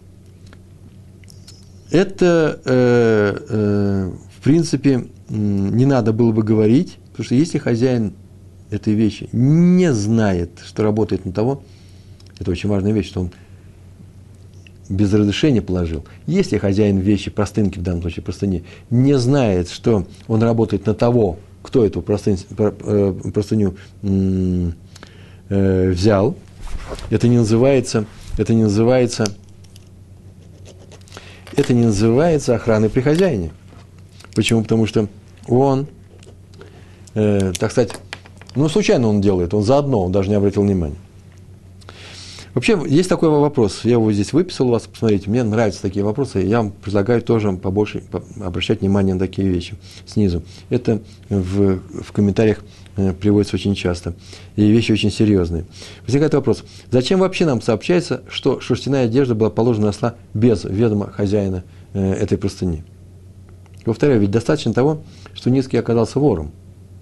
[1.91, 8.13] это, э, э, в принципе, не надо было бы говорить, потому что если хозяин
[8.71, 11.65] этой вещи не знает, что работает на того,
[12.39, 13.31] это очень важная вещь, что он
[14.89, 16.05] без разрешения положил.
[16.27, 21.39] Если хозяин вещи, простынки в данном случае простыни, не знает, что он работает на того,
[21.63, 26.37] кто эту простынь, э, простыню э, взял,
[27.11, 28.05] это не называется,
[28.37, 29.25] это не называется,
[31.57, 33.53] это не называется охраной при хозяине.
[34.35, 34.63] Почему?
[34.63, 35.09] Потому что
[35.49, 35.87] он,
[37.15, 37.93] э, так сказать,
[38.55, 40.97] ну, случайно он делает, он заодно, он даже не обратил внимания.
[42.55, 46.39] Вообще, есть такой вопрос, я его здесь выписал у вас, посмотрите, мне нравятся такие вопросы,
[46.39, 48.05] я вам предлагаю тоже побольше
[48.41, 49.75] обращать внимание на такие вещи
[50.07, 50.45] снизу.
[50.71, 52.63] Это в, в комментариях
[52.97, 54.15] э, приводится очень часто,
[54.55, 55.65] и вещи очень серьезные.
[56.07, 56.63] Возникает вопрос,
[56.93, 62.13] зачем вообще нам сообщается, что шерстяная одежда была положена на осла без ведома хозяина э,
[62.13, 62.85] этой простыни?
[63.85, 65.03] Повторяю, ведь достаточно того,
[65.35, 66.53] что низкий оказался вором,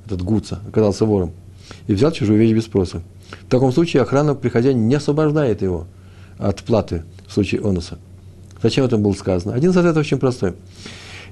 [0.06, 1.32] этот Гуца оказался вором,
[1.88, 3.02] и взял чужую вещь без спроса.
[3.40, 5.86] В таком случае охрана при хозяине не освобождает его
[6.38, 7.98] от платы в случае онуса.
[8.62, 9.54] Зачем это было сказано?
[9.54, 10.54] Один из ответов очень простой.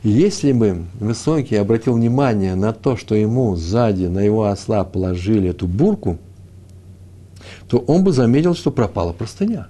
[0.02, 5.66] Если бы Высокий обратил внимание на то, что ему сзади на его осла положили эту
[5.66, 6.18] бурку,
[7.68, 9.68] то он бы заметил, что пропала простыня.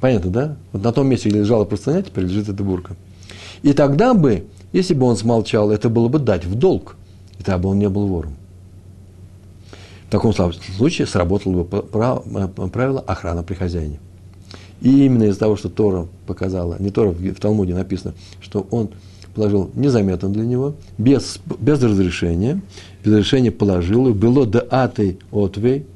[0.00, 0.56] Понятно, да?
[0.72, 2.96] Вот на том месте, где лежала простыня, теперь лежит эта бурка.
[3.62, 6.96] И тогда бы, если бы он смолчал, это было бы дать в долг.
[7.38, 8.36] И тогда бы он не был вором.
[10.10, 14.00] В таком случае сработало бы э, правило охрана при хозяине.
[14.80, 18.90] И именно из-за того, что Тора показала, не Тора, в Талмуде написано, что он
[19.36, 22.60] положил незаметно для него, без, без разрешения,
[23.04, 25.86] без разрешения положил, и было до атой отвей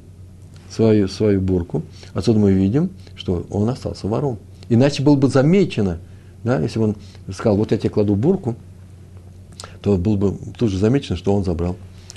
[0.70, 1.82] свою, свою бурку.
[2.12, 4.38] Отсюда мы видим, что он остался вором.
[4.68, 5.98] Иначе было бы замечено,
[6.44, 6.96] да, если бы он
[7.32, 8.54] сказал, вот я тебе кладу бурку,
[9.82, 11.74] то было бы тут же замечено, что он забрал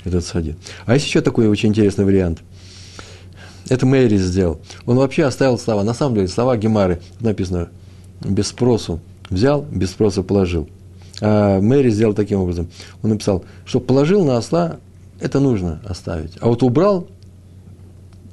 [0.08, 0.56] этот садит.
[0.86, 2.40] А есть еще такой очень интересный вариант.
[3.68, 4.60] Это Мэри сделал.
[4.86, 5.82] Он вообще оставил слова.
[5.82, 7.68] На самом деле, слова Гемары написано
[8.24, 9.00] без спросу.
[9.30, 10.68] Взял, без спроса положил.
[11.20, 12.68] А Мэри сделал таким образом.
[13.02, 14.78] Он написал, что положил на осла,
[15.20, 16.32] это нужно оставить.
[16.40, 17.08] А вот убрал,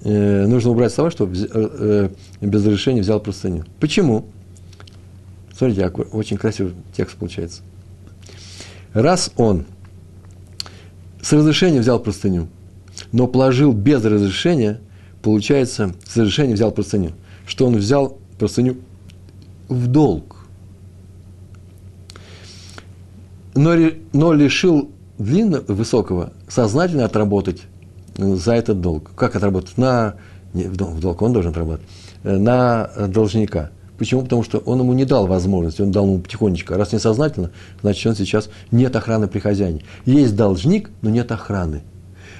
[0.04, 2.10] э, нужно убрать слова, что э, э,
[2.42, 3.66] без разрешения взял простыню.
[3.80, 4.26] Почему?
[5.58, 7.62] Смотрите, очень красивый текст получается.
[8.94, 9.66] Раз он
[11.26, 12.50] с разрешения взял простыню,
[13.12, 14.80] но положил без разрешения,
[15.24, 17.14] получается, с разрешения взял простыню.
[17.48, 18.78] Что он взял простыню
[19.68, 20.46] в долг.
[23.56, 23.76] Но,
[24.14, 27.64] но лишил длинного, высокого сознательно отработать
[28.16, 29.10] за этот долг.
[29.16, 29.80] Как отработать?
[29.80, 30.18] На,
[30.54, 31.88] не, в долг он должен отработать.
[32.22, 33.72] Э, на должника.
[33.98, 34.24] Почему?
[34.24, 36.74] Потому что он ему не дал возможности, он дал ему потихонечку.
[36.74, 39.84] А раз несознательно, значит, он сейчас нет охраны при хозяине.
[40.06, 41.82] Есть должник, но нет охраны.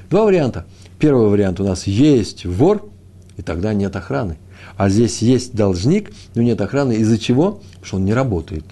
[0.10, 0.66] Два варианта.
[1.00, 2.90] Первый вариант у нас есть вор,
[3.38, 4.38] и тогда нет охраны.
[4.78, 6.94] А здесь есть должник, но нет охраны.
[6.94, 7.62] Из-за чего?
[7.62, 8.66] Потому что он не работает.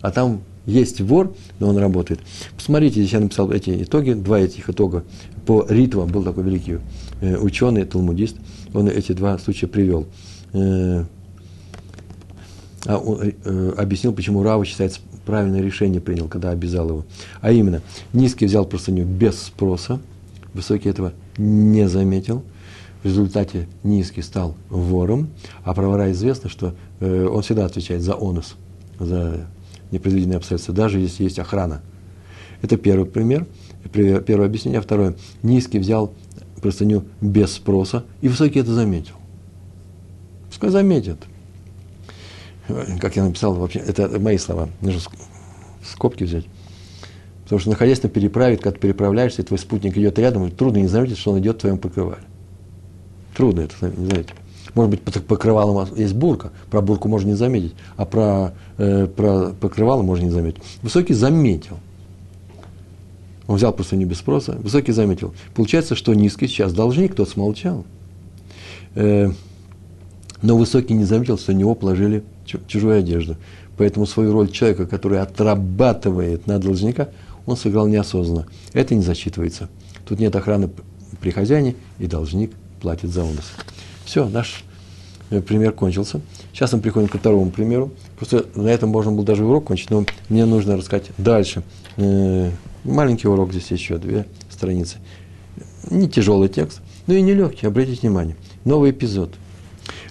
[0.00, 2.20] А там есть вор, но он работает.
[2.56, 5.04] Посмотрите, здесь я написал эти итоги, два этих итога.
[5.46, 6.78] По Ритва был такой великий
[7.20, 8.36] э, ученый, талмудист,
[8.74, 10.06] он эти два случая привел.
[12.86, 17.04] Э, а он э, объяснил, почему Рава считается правильное решение принял, когда обязал его.
[17.40, 20.00] А именно, низкий взял простыню без спроса,
[20.54, 22.42] высокий этого не заметил.
[23.02, 25.28] В результате низкий стал вором,
[25.62, 28.56] а про вора известно, что э, он всегда отвечает за онус,
[28.98, 29.46] за
[29.92, 31.80] непредвиденные обстоятельства, даже если есть охрана.
[32.60, 33.46] Это первый пример,
[33.92, 34.80] первое объяснение.
[34.80, 35.14] Второе,
[35.44, 36.12] низкий взял
[36.60, 39.14] простыню без спроса, и высокий это заметил.
[40.48, 41.18] Пускай заметит.
[43.00, 45.00] Как я написал, вообще, это мои слова, нужно
[45.84, 46.44] скобки взять.
[47.44, 50.86] Потому что, находясь на переправе, когда ты переправляешься, и твой спутник идет рядом, трудно не
[50.86, 52.22] заметить, что он идет в твоем покрывале.
[53.34, 54.34] Трудно это, не знаете.
[54.74, 59.54] Может быть, под покрывалом есть бурка, про бурку можно не заметить, а про, э, про
[59.58, 60.62] покрывало можно не заметить.
[60.82, 61.78] Высокий заметил.
[63.46, 65.34] Он взял просто не без спроса, высокий заметил.
[65.54, 67.86] Получается, что низкий сейчас должник, тот смолчал.
[68.94, 69.30] Э,
[70.42, 72.22] но высокий не заметил, что на него положили
[72.66, 73.36] чужую одежду.
[73.76, 77.08] Поэтому свою роль человека, который отрабатывает на должника,
[77.46, 78.46] он сыграл неосознанно.
[78.72, 79.68] Это не засчитывается.
[80.06, 80.70] Тут нет охраны
[81.20, 83.52] при хозяине, и должник платит за унос.
[84.04, 84.64] Все, наш
[85.30, 86.20] э, пример кончился.
[86.52, 87.92] Сейчас мы приходим ко второму примеру.
[88.16, 91.62] Просто на этом можно было даже урок кончить, но мне нужно рассказать дальше.
[91.96, 92.50] Э,
[92.84, 94.98] маленький урок, здесь еще две страницы.
[95.90, 98.36] Не тяжелый текст, но и не легкий, обратите внимание.
[98.64, 99.34] Новый эпизод–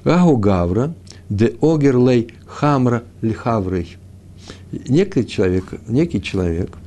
[0.08, 0.93] Гагу Гавра,
[1.29, 3.97] де огерлей хамра лихаврей.
[4.71, 6.77] Некий человек, некий человек,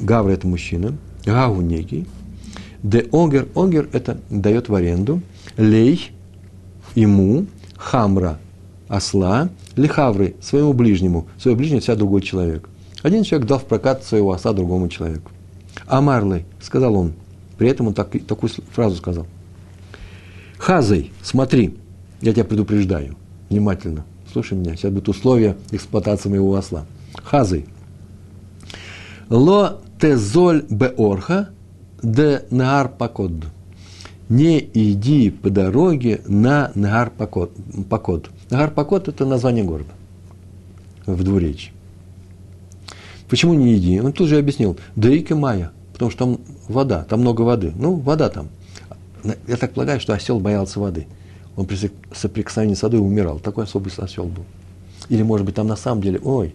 [0.00, 2.06] Гавра это мужчина, Гагу некий,
[2.82, 5.22] де огер, огер это дает в аренду,
[5.56, 6.10] лей
[6.94, 8.38] ему, хамра,
[8.88, 12.68] осла, лихавры, своему ближнему, своему ближнему вся другой человек.
[13.02, 15.30] Один человек дал в прокат своего осла другому человеку.
[15.86, 17.12] Амарлей, сказал он,
[17.58, 19.26] при этом он так, такую фразу сказал.
[20.58, 21.76] Хазой, смотри,
[22.20, 23.16] я тебя предупреждаю.
[23.54, 24.04] Внимательно.
[24.32, 24.74] Слушай меня.
[24.74, 26.86] Сейчас будут условия эксплуатации моего осла.
[27.22, 27.66] Хазы.
[29.30, 31.50] Ло тезоль беорха
[32.02, 33.30] де нагар покод.
[34.28, 37.52] Не иди по дороге на Нагар Покод.
[38.50, 39.92] Нагар Покод– это название города
[41.06, 41.70] в двуречии.
[43.28, 44.00] Почему не иди?
[44.00, 44.76] Он тут же объяснил.
[44.96, 47.72] Дейка Майя, потому что там вода, там много воды.
[47.76, 48.48] Ну, вода там.
[49.46, 51.06] Я так полагаю, что осел боялся воды–
[51.56, 51.76] он при
[52.14, 53.38] соприкосновении с водой умирал.
[53.38, 54.44] Такой особый осел был.
[55.08, 56.54] Или, может быть, там на самом деле, ой,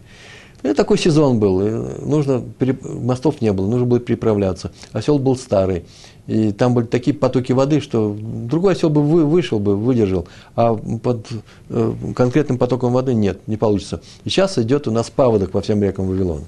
[0.61, 1.59] это такой сезон был,
[2.05, 2.43] нужно,
[2.83, 4.71] мостов не было, нужно было переправляться.
[4.91, 5.85] Осел был старый,
[6.27, 11.27] и там были такие потоки воды, что другой осел бы вышел бы, выдержал, а под
[11.69, 14.01] э, конкретным потоком воды нет, не получится.
[14.25, 16.43] И сейчас идет у нас паводок по всем рекам Вавилона.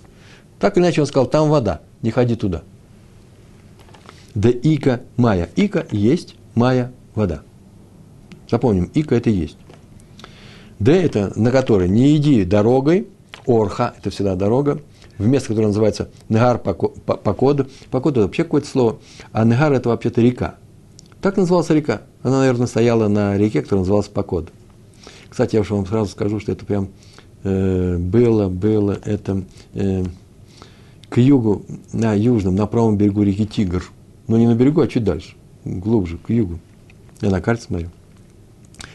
[0.60, 2.64] Так или иначе он сказал, там вода, не ходи туда.
[4.36, 5.50] Да ика мая.
[5.56, 7.44] Ика есть мая вода.
[8.52, 9.58] Запомним, ика это есть.
[10.80, 13.08] Д это на которой не иди дорогой,
[13.48, 14.82] орха, это всегда дорога,
[15.18, 16.98] в место, которое называется Негар Покод.
[17.06, 17.70] Покод
[18.12, 19.00] это вообще какое-то слово,
[19.32, 20.56] а Негар это вообще-то река.
[21.22, 22.02] Так называлась река.
[22.24, 24.50] Она, наверное, стояла на реке, которая называлась Покод.
[25.30, 26.90] Кстати, я уж вам сразу скажу, что это прям
[27.44, 29.44] э, было, было, это
[29.76, 30.04] э,
[31.10, 33.84] к югу, на южном, на правом берегу реки Тигр.
[34.28, 36.60] Но не на берегу, а чуть дальше, глубже, к югу.
[37.22, 37.90] Я на карте смотрю.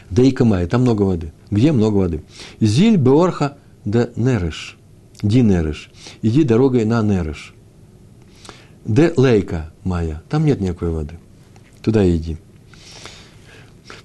[0.09, 1.33] Да и Камай, там много воды.
[1.51, 2.23] Где много воды?
[2.59, 4.77] Зиль Беорха да Нереш.
[5.21, 5.89] Ди Нереш.
[6.21, 7.53] Иди дорогой на Нереш.
[8.85, 10.21] Де Лейка Майя.
[10.29, 11.15] Там нет никакой воды.
[11.81, 12.37] Туда иди.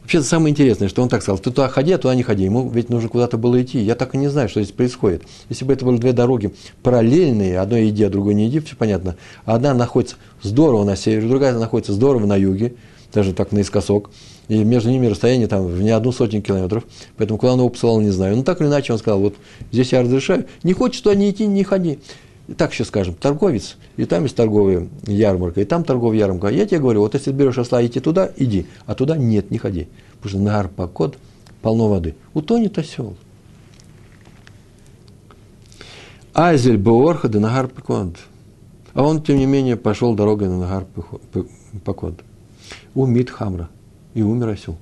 [0.02, 2.44] Вообще-то самое интересное, что он так сказал, ты туда ходи, а туда не ходи.
[2.44, 3.80] Ему ведь нужно куда-то было идти.
[3.80, 5.22] Я так и не знаю, что здесь происходит.
[5.48, 9.16] Если бы это были две дороги параллельные, одной иди, а другой не иди, все понятно.
[9.44, 12.74] Одна находится здорово на севере, другая находится здорово на юге,
[13.12, 14.10] даже так наискосок
[14.48, 16.84] и между ними расстояние там в не одну сотню километров,
[17.16, 18.36] поэтому куда он его посылал, не знаю.
[18.36, 19.34] Но так или иначе он сказал, вот
[19.70, 21.98] здесь я разрешаю, не хочешь туда не идти, не ходи.
[22.56, 26.48] Так еще скажем, торговец, и там есть торговая ярмарка, и там торговая ярмарка.
[26.48, 29.88] Я тебе говорю, вот если берешь осла, идти туда, иди, а туда нет, не ходи.
[30.20, 31.18] Потому что на Арпакот
[31.62, 32.16] полно воды.
[32.34, 33.16] Утонет осел.
[36.34, 38.16] Айзель Боорха да Нагар Пакод.
[38.94, 40.86] А он, тем не менее, пошел дорогой на Нагар
[41.84, 42.22] Пакод.
[42.94, 43.68] У Мидхамра
[44.14, 44.76] и умер осел.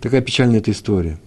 [0.00, 1.18] Такая печальная эта история.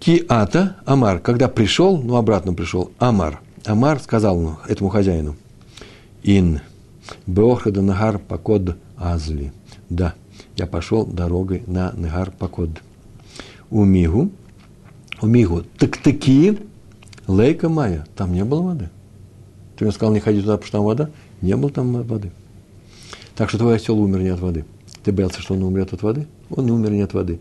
[0.00, 5.36] Киата, Амар, когда пришел, ну обратно пришел, Амар, Амар сказал этому хозяину,
[6.22, 6.60] Ин,
[7.26, 9.52] Беохада Нагар Пакод Азли.
[9.88, 10.14] Да,
[10.56, 12.70] я пошел дорогой на Нагар Пакод.
[13.70, 14.30] Умигу,
[15.20, 16.58] Умигу, так таки,
[17.26, 18.90] Лейка Майя, там не было воды.
[19.76, 21.10] Ты мне сказал, не ходи туда, потому что там вода.
[21.40, 22.30] Не было там воды.
[23.36, 24.64] Так что твой осел умер не от воды.
[25.04, 26.26] Ты боялся, что он умрет от воды?
[26.50, 27.38] Он не умер не от воды.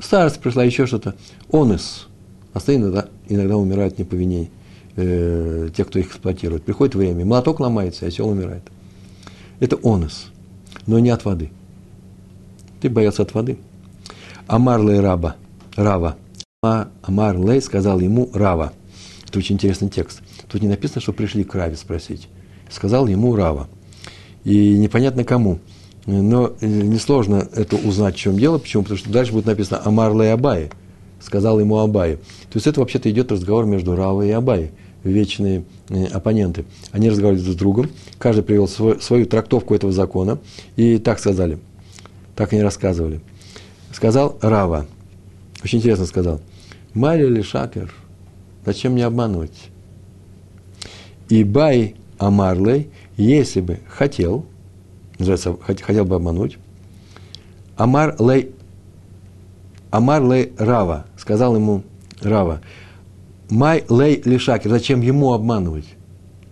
[0.00, 1.16] Старость пришла, еще что-то.
[1.50, 2.06] Онес.
[2.52, 4.50] Остальные иногда, иногда умирают не по вине
[4.96, 6.62] э, тех, кто их эксплуатирует.
[6.62, 8.62] Приходит время, молоток ломается, и осел умирает.
[9.60, 10.26] Это אונס,
[10.86, 11.50] но не от воды.
[12.80, 13.58] Ты боялся от воды.
[14.46, 15.36] אמר ליה רבה,
[15.76, 16.16] רבא.
[16.62, 18.72] אמר ליה сказал ему рава.
[19.26, 20.22] Это очень интересный текст.
[20.48, 22.28] Тут не написано, что пришли к Раве спросить.
[22.68, 23.68] Сказал ему Рава.
[24.44, 25.58] И непонятно кому.
[26.06, 28.58] Но э, несложно это узнать, в чем дело.
[28.58, 28.82] Почему?
[28.82, 30.70] Потому что дальше будет написано אמר ליה אביי.
[31.20, 32.16] Сказал ему Абай.
[32.16, 34.72] То есть это вообще-то идет разговор между Равой и Абай
[35.04, 36.64] вечные э, оппоненты.
[36.92, 40.38] Они разговаривали друг с другом, каждый привел свой, свою трактовку этого закона,
[40.76, 41.58] и так сказали,
[42.36, 43.20] так они рассказывали.
[43.92, 44.86] Сказал Рава,
[45.64, 46.40] очень интересно сказал,
[46.94, 47.92] Мария или Шакер,
[48.64, 49.70] зачем мне обманывать?
[51.28, 52.90] И Бай Амарлей,
[53.22, 54.46] если бы хотел,
[55.18, 56.58] называется, хотел бы обмануть,
[57.76, 58.52] Амар Лей,
[59.90, 61.82] Амар Лей Рава, сказал ему
[62.20, 62.60] Рава,
[63.50, 64.70] Май лей лишакер.
[64.70, 65.86] Зачем ему обманывать?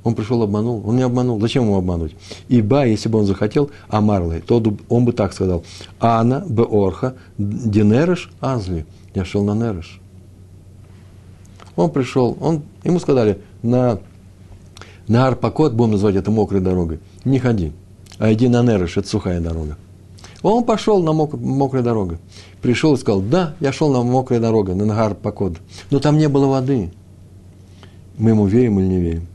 [0.02, 0.83] Он пришел, обманул.
[0.85, 1.40] Он не обманул.
[1.40, 2.14] Зачем ему обманывать?
[2.48, 5.64] Ибо, если бы он захотел, амарлей, то он бы так сказал.
[6.00, 8.85] Ана бе орха динерыш азли.
[9.14, 10.00] Я шел на нерыш.
[11.76, 14.00] Он пришел, он, ему сказали, на,
[15.08, 17.72] на Арпакот, будем называть это мокрой дорогой, не ходи,
[18.18, 19.76] а иди на Нерыш, это сухая дорога.
[20.42, 22.18] Он пошел на мок, мокрой дороге.
[22.62, 25.58] Пришел и сказал, да, я шел на мокрой дороге, на Нагар Пакод.
[25.90, 26.92] Но там не было воды.
[28.16, 29.26] Мы ему верим или не верим?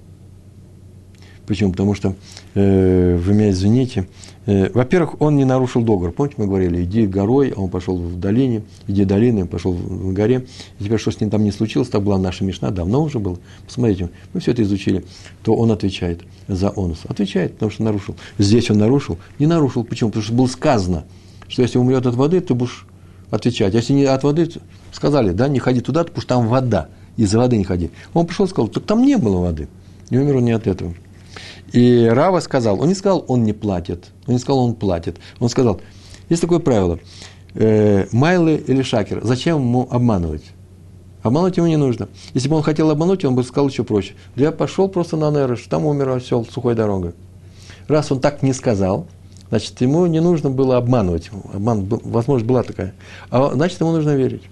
[1.46, 1.72] Почему?
[1.72, 2.16] Потому что,
[2.54, 4.08] э, вы меня извините,
[4.46, 6.12] во-первых, он не нарушил договор.
[6.12, 10.46] Помните, мы говорили, иди горой, а он пошел в долине, иди долиной, пошел в горе.
[10.80, 13.38] И теперь, что с ним там не случилось, так была наша Мишна, давно уже было.
[13.66, 15.06] Посмотрите, мы все это изучили.
[15.44, 17.00] То он отвечает за онус.
[17.08, 18.16] Отвечает, потому что нарушил.
[18.38, 19.18] Здесь он нарушил.
[19.40, 19.86] Не нарушил.
[19.86, 20.10] Почему?
[20.10, 21.06] Потому что было сказано,
[21.48, 22.86] что если умрет от воды, ты будешь
[23.32, 23.74] отвечать.
[23.74, 24.50] Если не от воды,
[24.92, 26.90] сказали, да, не ходи туда, потому что там вода.
[27.16, 27.92] Из-за воды не ходи.
[28.14, 29.68] Он пришел и сказал, так там не было воды.
[30.10, 30.94] Не умер он не от этого.
[31.74, 35.18] И Рава сказал, он не сказал, он не платит, он не сказал, он платит.
[35.40, 35.82] Он сказал,
[36.30, 37.00] есть такое правило,
[37.56, 40.44] э, Майлы или Шакер, зачем ему обманывать?
[41.24, 42.10] Обмануть ему не нужно.
[42.36, 44.14] Если бы он хотел обмануть, он бы сказал еще проще.
[44.36, 47.14] Да я пошел просто на Нерыш, там умер осел сухой дорогой.
[47.88, 49.08] Раз он так не сказал,
[49.50, 51.32] значит, ему не нужно было обманывать.
[51.54, 52.94] Обман, возможность была такая.
[53.32, 54.44] А значит, ему нужно верить.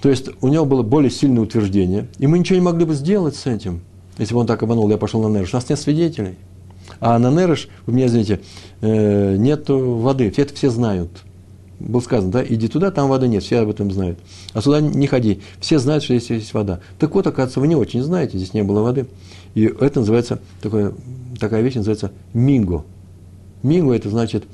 [0.00, 3.36] То есть, у него было более сильное утверждение, и мы ничего не могли бы сделать
[3.36, 3.82] с этим–
[4.18, 5.52] если бы он так обманул, я пошел на Нерыш.
[5.52, 6.36] У нас нет свидетелей.
[7.00, 8.40] А на Нерыш, вы меня извините,
[8.80, 10.30] э, нет воды.
[10.30, 11.10] Все это все знают.
[11.78, 14.18] Было сказано, да, иди туда, там воды нет, все об этом знают.
[14.54, 15.42] А сюда не ходи.
[15.60, 16.80] Все знают, что здесь есть вода.
[16.98, 19.06] Так вот, оказывается, вы не очень знаете, здесь не было воды.
[19.54, 20.94] И это называется, такое,
[21.38, 22.84] такая вещь называется минго.
[23.62, 24.44] Минго– это значит,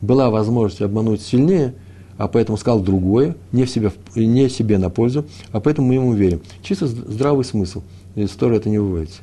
[0.00, 1.74] была возможность обмануть сильнее,
[2.16, 6.12] а поэтому сказал другое, не, в себе, не себе на пользу, а поэтому мы ему
[6.14, 6.40] верим.
[6.62, 7.82] Чисто здравый смысл–
[8.14, 9.22] из Торы это не выводится.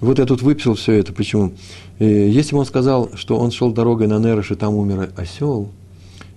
[0.00, 1.12] Вот я тут выписал все это.
[1.12, 1.52] Почему?
[2.00, 5.68] Если бы он сказал, что он шел дорогой на Нерош, и там умер осел,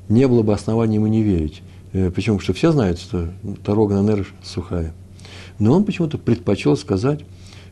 [0.07, 1.63] не было бы оснований ему не верить.
[1.91, 2.35] Э, почему?
[2.35, 3.29] Потому что все знают, что
[3.65, 4.93] дорога на Нерош сухая.
[5.57, 7.21] Но он почему-то предпочел сказать,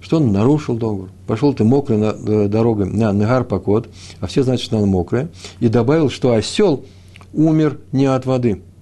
[0.02, 1.10] что он нарушил договор.
[1.28, 3.88] Пошел ты мокрой на, э, дорогой на Негар Пакот,
[4.20, 6.86] а все знают, что она мокрая, и добавил, что осел
[7.34, 8.64] умер не от воды–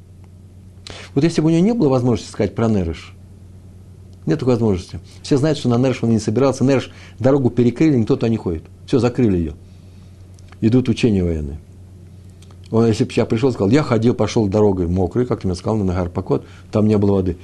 [1.13, 3.13] вот если бы у него не было возможности сказать про Нерыш,
[4.25, 4.99] нет такой возможности.
[5.23, 6.63] Все знают, что на Нерыш он не собирался.
[6.63, 8.63] Нерыш дорогу перекрыли, никто туда не ходит.
[8.85, 9.53] Все, закрыли ее.
[10.61, 11.57] Идут учения военные.
[12.69, 15.77] Он, если бы я пришел сказал, я ходил, пошел дорогой мокрой, как ты мне сказал,
[15.77, 17.37] на Нагар Пакот, там не было воды.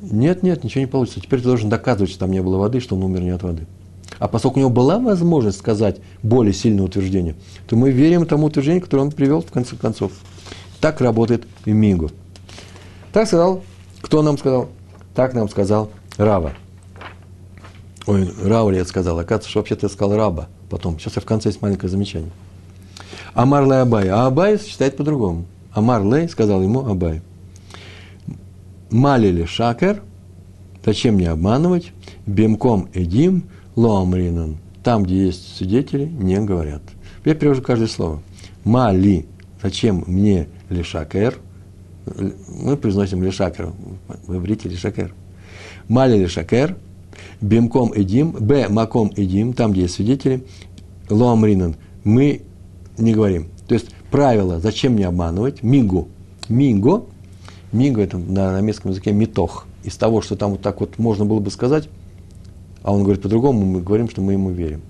[0.00, 1.20] Нет, нет, ничего не получится.
[1.20, 3.66] Теперь ты должен доказывать, что там не было воды, что он умер не от воды.
[4.18, 7.34] А поскольку у него была возможность сказать более сильное утверждение,
[7.66, 10.12] то мы верим тому утверждению, которое он привел в конце концов.
[10.80, 12.10] Так работает и Минго.
[13.14, 13.62] Так сказал,
[14.02, 14.68] кто нам сказал?
[15.14, 16.52] Так нам сказал Рава.
[18.06, 19.20] Ой, Рава ли я сказал?
[19.20, 20.98] Оказывается, что вообще-то я сказал Раба потом.
[20.98, 22.32] Сейчас я в конце есть маленькое замечание.
[23.32, 24.08] Амар Лей Абай.
[24.08, 25.44] А Абай считает по-другому.
[25.72, 27.22] Амар Лей сказал ему Абай.
[28.90, 30.02] Малили шакер,
[30.84, 31.92] зачем мне обманывать?
[32.26, 33.44] Бемком эдим
[33.76, 34.56] лоамринан.
[34.82, 36.82] Там, где есть свидетели, не говорят.
[37.24, 38.24] Я перевожу каждое слово.
[38.64, 39.26] Мали,
[39.62, 41.38] зачем мне лишакер?
[42.06, 43.72] Мы произносим лишакер,
[44.26, 45.14] в иврите лишакер.
[45.88, 46.76] Мали лишакер,
[47.40, 50.44] бимком эдим, б маком эдим, там, где есть свидетели,
[51.08, 52.42] лоамринан, мы
[52.98, 53.48] не говорим.
[53.66, 56.08] То есть правило, зачем мне обманывать, мигу,
[56.48, 57.04] миго,
[57.72, 61.40] миго это на немецком языке метох, из того, что там вот так вот можно было
[61.40, 61.88] бы сказать,
[62.82, 64.82] а он говорит по-другому, мы говорим, что мы ему верим.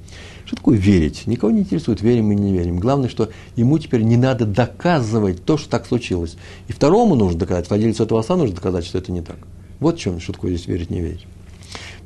[0.44, 1.26] Что такое верить?
[1.26, 2.78] Никого не интересует, верим или не верим.
[2.78, 6.36] Главное, что ему теперь не надо доказывать то, что так случилось.
[6.68, 9.38] И второму нужно доказать, владельцу этого оса нужно доказать, что это не так.
[9.80, 11.26] Вот в чем, что такое здесь верить, не верить.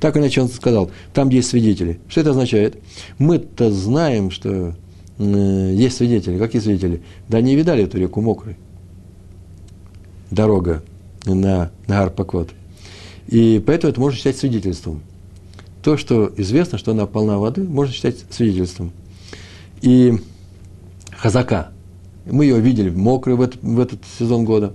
[0.01, 1.99] Так иначе он сказал, там, есть свидетели.
[2.09, 2.78] Что это означает?
[3.18, 4.76] Мы-то знаем, что
[5.18, 6.39] э, есть свидетели.
[6.39, 7.03] Какие свидетели?
[7.28, 8.57] Да не видали эту реку мокрой.
[10.30, 10.84] Дорога
[11.26, 12.51] на, на Арпакот.
[13.26, 15.03] И поэтому это можно считать свидетельством
[15.83, 18.93] то, что известно, что она полна воды, можно считать свидетельством.
[19.81, 20.14] И
[21.12, 21.70] хазака,
[22.26, 24.72] мы ее видели мокрой в этот, в этот сезон года,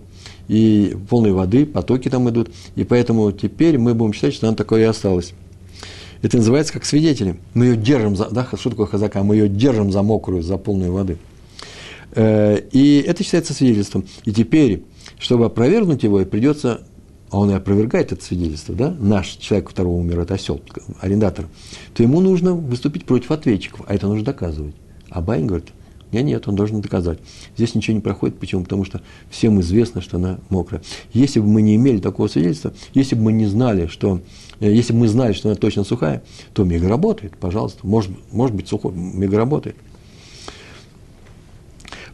[0.47, 4.81] и полной воды, потоки там идут, и поэтому теперь мы будем считать, что она такое
[4.81, 5.33] и осталась.
[6.21, 7.35] Это называется как свидетели.
[7.53, 9.23] Мы ее держим за, да, что такое хазака?
[9.23, 11.17] Мы ее держим за мокрую, за полную воды.
[12.11, 14.05] Э, и это считается свидетельством.
[14.23, 14.83] И теперь,
[15.19, 16.81] чтобы опровергнуть его, придется
[17.33, 20.61] а он и опровергает это свидетельство, да, наш человек, у которого умер, это осел,
[21.01, 21.47] арендатор,
[21.95, 24.75] то ему нужно выступить против ответчиков, а это нужно доказывать.
[25.09, 25.69] А Байн говорит,
[26.11, 27.17] нет, нет, он должен доказать.
[27.57, 28.37] Здесь ничего не проходит.
[28.37, 28.61] Почему?
[28.61, 30.83] Потому что всем известно, что она мокрая.
[31.11, 34.21] Если бы мы не имели такого свидетельства, если бы мы не знали, что,
[34.59, 36.21] э, если бы мы знали, что она точно сухая,
[36.53, 37.79] то мега работает, пожалуйста.
[37.81, 39.75] Может, может быть сухой, мега работает.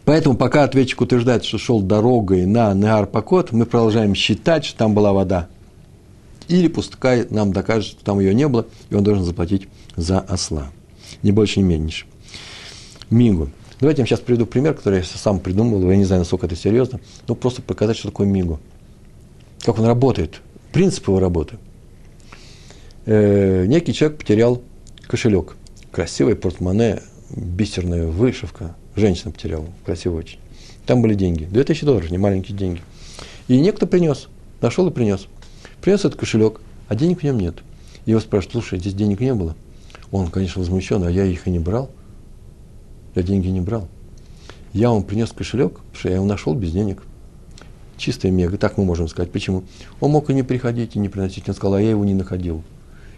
[0.09, 5.13] Поэтому, пока ответчик утверждает, что шел дорогой на Неар-Пакот, мы продолжаем считать, что там была
[5.13, 5.47] вода.
[6.47, 10.71] Или пускай нам докажет, что там ее не было, и он должен заплатить за осла.
[11.21, 12.07] Ни больше, ни меньше.
[13.11, 13.51] Мигу.
[13.79, 15.87] Давайте я вам сейчас приведу пример, который я сам придумал.
[15.87, 16.99] Я не знаю, насколько это серьезно.
[17.27, 18.59] Но просто показать, что такое мигу.
[19.61, 20.41] Как он работает.
[20.71, 21.59] Принцип его работы.
[23.05, 24.63] Э, некий человек потерял
[25.05, 25.55] кошелек.
[25.91, 30.39] Красивый портмоне, бисерная вышивка, женщина потеряла, красиво очень.
[30.85, 32.81] Там были деньги, 2000 долларов, не маленькие деньги.
[33.47, 34.27] И некто принес,
[34.61, 35.27] нашел и принес.
[35.81, 37.55] Принес этот кошелек, а денег в нем нет.
[38.05, 39.55] Его спрашивают, слушай, здесь денег не было.
[40.11, 41.89] Он, конечно, возмущен, а я их и не брал.
[43.15, 43.87] Я деньги не брал.
[44.73, 47.03] Я вам принес кошелек, потому что я его нашел без денег.
[47.97, 49.31] Чистая мега, так мы можем сказать.
[49.31, 49.63] Почему?
[49.99, 51.49] Он мог и не приходить, и не приносить.
[51.49, 52.63] Он сказал, а я его не находил.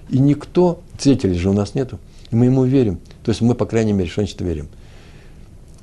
[0.09, 1.99] И никто, свидетелей же у нас нету,
[2.31, 2.99] и мы ему верим.
[3.23, 4.67] То есть мы, по крайней мере, что значит верим?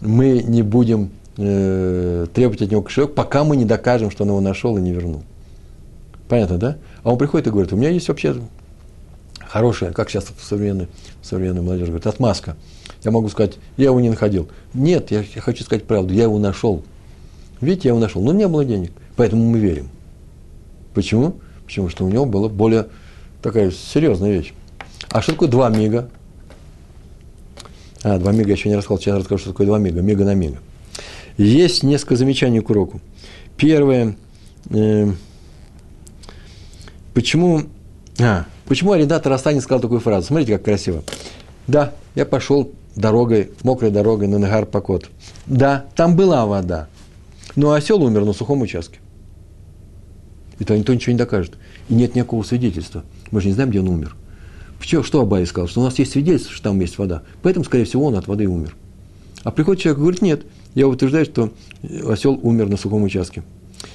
[0.01, 4.41] Мы не будем э, требовать от него кошелек, пока мы не докажем, что он его
[4.41, 5.23] нашел и не вернул.
[6.29, 6.79] Понятно, да?
[7.03, 8.37] А он приходит и говорит, у меня есть вообще
[9.41, 12.57] хорошая, как сейчас в современной молодежи говорит, отмазка.
[13.03, 14.49] Я могу сказать, я его не находил.
[14.75, 16.83] Нет, я, я хочу сказать правду, я его нашел.
[17.61, 18.93] Видите, я его нашел, но не было денег.
[19.17, 19.89] Поэтому мы верим.
[20.95, 21.37] Почему?
[21.65, 22.89] Почему что у него была более
[23.43, 24.53] такая серьезная вещь.
[25.11, 26.11] А что такое два мига?
[28.03, 30.35] А, два мега я еще не рассказал, сейчас расскажу, что такое два мега, мега на
[30.35, 30.59] мега.
[31.37, 33.01] Есть несколько замечаний к уроку.
[33.57, 34.17] Первое,
[34.71, 35.13] э,
[37.15, 37.63] почему,
[38.21, 40.29] а, почему арендатор Астани сказал такую фразу?
[40.29, 41.03] Смотрите, как красиво.
[41.67, 45.09] Да, я пошел дорогой, мокрой дорогой на Нагар Покот.
[45.47, 46.89] Да, там была вода,
[47.57, 48.99] но осел умер на сухом участке.
[50.59, 51.55] И то никто ничего не докажет.
[51.89, 53.05] И нет никакого свидетельства.
[53.31, 54.17] Мы же не знаем, где он умер.
[54.79, 55.69] Что, что Абай сказал?
[55.69, 57.23] Что у нас есть свидетельство, что там есть вода.
[57.43, 58.75] Поэтому, скорее всего, он от воды умер.
[59.43, 61.53] А приходит человек и говорит, нет, я утверждаю, что
[62.07, 63.43] осел умер на сухом участке.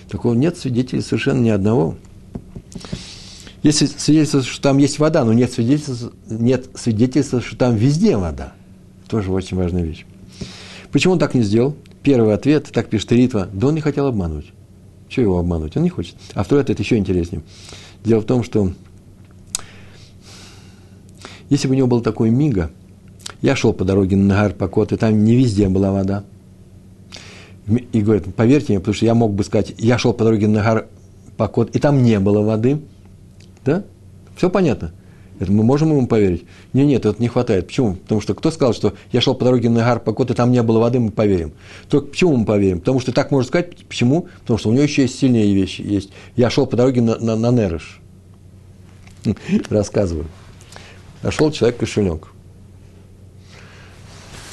[0.10, 1.96] Такого нет свидетелей совершенно ни одного.
[3.62, 8.54] Есть свидетельство, что там есть вода, но нет свидетельства, нет свидетельства, что там везде вода.
[9.08, 10.06] Тоже очень важная вещь.
[10.92, 11.76] Почему он так не сделал?
[12.04, 14.48] Первый ответ, так пишет Ритва, да он не хотел обмануть.
[15.08, 15.78] Чего его обмануть?
[15.78, 16.16] Он не хочет.
[16.34, 17.42] А второй ответ еще интереснее.
[18.04, 18.74] Дело в том, что
[21.54, 22.72] если бы у него был такой мига,
[23.44, 26.24] я шел по дороге на Нагар Покот, и там не везде была вода.
[27.68, 30.56] И говорит, поверьте мне, потому что я мог бы сказать, я шел по дороге на
[30.56, 30.88] Нагар
[31.38, 32.82] Покот, и там не было воды.
[33.64, 33.84] Да?
[34.36, 34.94] Все понятно.
[35.40, 36.44] Это мы можем ему поверить?
[36.74, 37.68] Нет, нет, это не хватает.
[37.68, 37.98] Почему?
[37.98, 40.64] Потому что кто сказал, что я шел по дороге на Нагар Покот, и там не
[40.64, 41.54] было воды, мы поверим.
[41.88, 42.80] Только почему мы поверим?
[42.80, 43.78] Потому что так можно сказать.
[43.86, 44.28] Почему?
[44.42, 45.82] Потому что у него еще есть сильнее вещи.
[45.82, 46.10] Есть.
[46.36, 48.02] Я шел по дороге на, на, на Нерыш.
[49.70, 50.26] Рассказываю.
[51.24, 52.28] Нашел человек кошелек.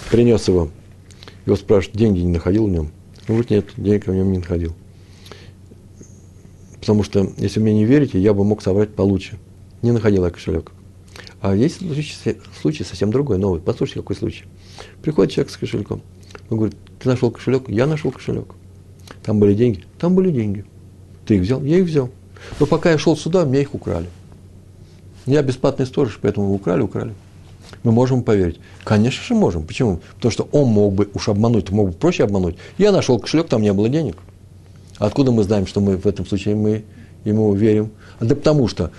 [0.08, 0.70] Принес его.
[1.44, 2.92] Его спрашивают, деньги не находил в нем?
[3.28, 4.74] Он говорит, нет, денег в нем не находил.
[6.78, 9.38] Потому что, если мне не верите, я бы мог собрать получше.
[9.82, 10.72] Не находил я кошелек.
[11.40, 13.60] А есть случай, случай совсем другой, новый.
[13.60, 14.44] Послушайте, какой случай.
[15.02, 16.02] Приходит человек с кошельком.
[16.50, 17.68] Он говорит, ты нашел кошелек?
[17.68, 18.54] Я нашел кошелек.
[19.24, 19.84] Там были деньги?
[19.98, 20.64] Там были деньги.
[21.26, 21.62] Ты их взял?
[21.64, 22.10] Я их взял.
[22.60, 24.08] Но пока я шел сюда, меня их украли.
[25.26, 27.14] Я бесплатный сторож, поэтому украли, украли.
[27.82, 28.60] Мы можем поверить.
[28.84, 29.66] Конечно же можем.
[29.66, 30.00] Почему?
[30.16, 32.56] Потому что он мог бы уж обмануть, мог бы проще обмануть.
[32.78, 34.16] Я нашел кошелек, там не было денег.
[34.98, 36.84] Откуда мы знаем, что мы в этом случае мы
[37.24, 37.90] ему верим?
[38.18, 38.90] А да потому что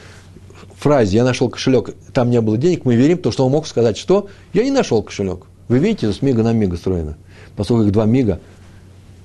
[0.82, 3.98] фразе «я нашел кошелек, там не было денег», мы верим, потому что он мог сказать,
[3.98, 5.46] что «я не нашел кошелек».
[5.68, 7.18] Вы видите, с мига на мига строено.
[7.56, 8.40] Поскольку их два мига,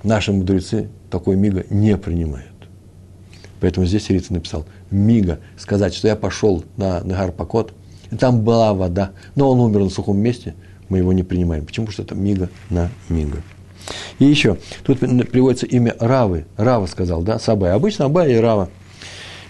[0.03, 2.53] наши мудрецы такой мига не принимают.
[3.61, 7.73] Поэтому здесь Рица написал «мига», сказать, что я пошел на Нагар Пакот,
[8.11, 10.55] и там была вода, но он умер на сухом месте,
[10.89, 11.65] мы его не принимаем.
[11.65, 11.91] Почему?
[11.91, 13.43] Что это мига на мига.
[14.19, 16.47] И еще, тут приводится имя Равы.
[16.57, 17.73] Рава сказал, да, Сабай.
[17.73, 18.71] Обычно Абай и Рава.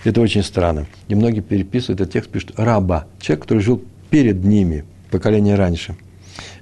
[0.05, 0.87] Это очень странно.
[1.09, 3.07] И многие переписывают этот текст, пишут Раба.
[3.21, 5.97] Человек, который жил перед ними, поколение раньше.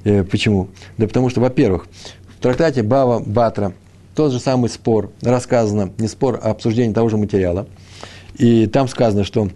[0.05, 0.69] Э, почему?
[0.99, 1.87] Да потому что, во-первых,
[2.39, 3.73] в трактате Бава Батра
[4.15, 7.67] тот же самый спор, рассказано, не спор, а обсуждение того же материала.
[8.37, 9.49] И там сказано, что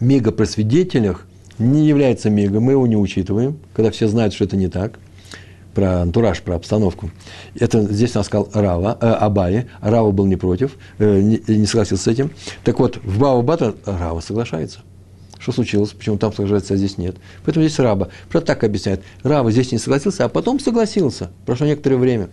[0.00, 1.26] мига при свидетелях
[1.58, 4.98] не является мига, мы его не учитываем, когда все знают, что это не так
[5.76, 7.10] про антураж, про обстановку.
[7.54, 12.04] Это здесь он сказал Рава, э, Абае, Рава был не против, э, не, не согласился
[12.04, 12.30] с этим.
[12.64, 14.80] Так вот, в Бава Бата Рава соглашается.
[15.38, 15.90] Что случилось?
[15.90, 17.16] Почему там соглашается, а здесь нет?
[17.44, 18.08] Поэтому здесь Раба.
[18.30, 19.02] Про так объясняет.
[19.22, 21.30] Рава здесь не согласился, а потом согласился.
[21.44, 22.30] Прошло некоторое время.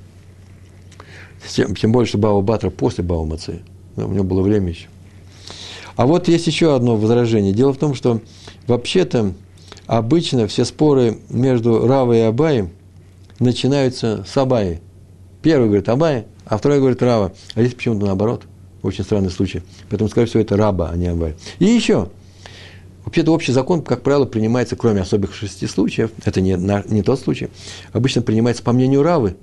[1.50, 3.60] Тем, тем более, что Бава Батра после Бава Мацея.
[3.98, 4.88] У него было время еще.
[5.96, 7.54] А вот есть еще одно возражение.
[7.54, 8.22] Дело в том, что
[8.68, 9.34] вообще-то
[9.86, 12.70] обычно все споры между Равой и Абаем–
[13.44, 14.80] начинаются с Абаи.
[15.42, 17.34] Первый говорит Абай, а второй говорит Рава.
[17.56, 18.44] А здесь почему-то наоборот.
[18.82, 19.62] Очень странный случай.
[19.90, 21.36] Поэтому, скорее всего, это Раба, а не Абай.
[21.60, 22.10] И еще.
[23.06, 26.58] Вообще-то общий закон, как правило, принимается, кроме особых шести случаев, это не,
[26.90, 27.50] не тот случай,
[27.92, 29.36] обычно принимается по мнению Равы,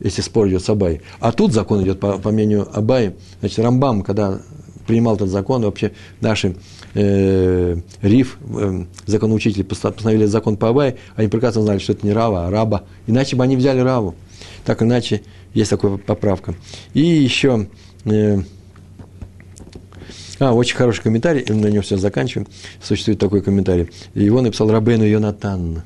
[0.00, 1.02] если спор идет с Абай.
[1.20, 3.14] А тут закон идет по, по мнению Абай.
[3.40, 4.40] Значит, Рамбам, когда
[4.86, 6.56] принимал этот закон, вообще наши
[6.94, 12.46] э, Риф, э, законоучители, постановили закон по Абай, они прекрасно знали, что это не Рава,
[12.46, 12.84] а Раба.
[13.06, 14.14] Иначе бы они взяли Раву.
[14.64, 15.22] Так иначе
[15.52, 16.54] есть такая поправка.
[16.92, 17.68] И еще...
[18.04, 18.38] Э,
[20.40, 22.48] а, очень хороший комментарий, на нем все заканчиваем.
[22.82, 23.88] Существует такой комментарий.
[24.14, 25.82] Его написал Рабейну Йонатан.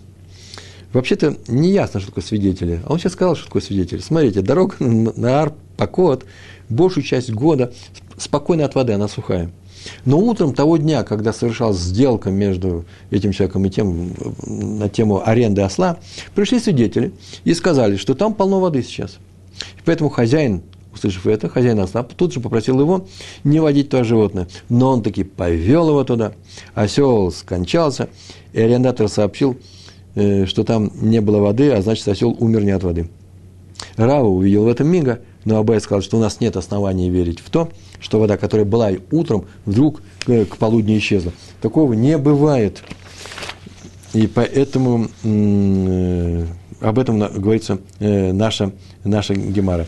[0.92, 2.80] Вообще-то не ясно, что такое свидетели.
[2.86, 4.00] А он сейчас сказал, что такое свидетель.
[4.00, 6.24] Смотрите, дорога на Арпакот
[6.68, 7.72] большую часть года
[8.16, 9.50] спокойно от воды, она сухая.
[10.04, 14.12] Но утром того дня, когда совершалась сделка между этим человеком и тем
[14.44, 15.98] на тему аренды осла,
[16.34, 17.12] пришли свидетели
[17.44, 19.18] и сказали, что там полно воды сейчас.
[19.78, 20.62] И поэтому хозяин,
[20.92, 23.06] услышав это, хозяин осла тут же попросил его
[23.44, 24.48] не водить туда животное.
[24.68, 26.32] Но он таки повел его туда.
[26.74, 28.08] Осел скончался,
[28.52, 29.56] и арендатор сообщил,
[30.14, 33.08] что там не было воды, а значит, осел умер не от воды.
[33.96, 37.50] Рава увидел в этом мига, но Абай сказал, что у нас нет оснований верить в
[37.50, 37.68] то,
[38.00, 41.32] что вода, которая была и утром, вдруг к, к полудню исчезла.
[41.60, 42.82] Такого не бывает.
[44.14, 46.46] И поэтому э,
[46.80, 48.72] об этом говорится э, наша,
[49.04, 49.86] наша гемара.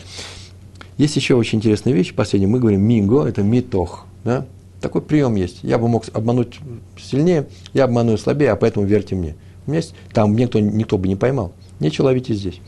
[0.97, 2.13] Есть еще очень интересная вещь.
[2.13, 2.47] Последняя.
[2.47, 4.05] Мы говорим миго, это митох.
[4.23, 4.45] Да?
[4.81, 5.59] Такой прием есть.
[5.63, 6.59] Я бы мог обмануть
[6.99, 9.35] сильнее, я обману слабее, а поэтому верьте мне.
[9.71, 11.53] Есть, там никто, никто бы не поймал.
[11.79, 12.59] Нечего ловить и здесь.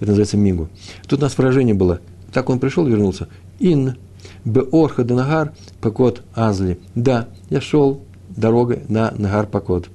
[0.00, 0.68] Это называется мигу.
[1.06, 2.00] Тут у нас выражение было.
[2.32, 3.28] Так он пришел вернулся.
[3.58, 3.96] Ин
[4.44, 6.78] Беорха де Нагар Пакот Азли.
[6.94, 8.02] Да, я шел
[8.36, 9.88] дорогой на Нагар Пакот.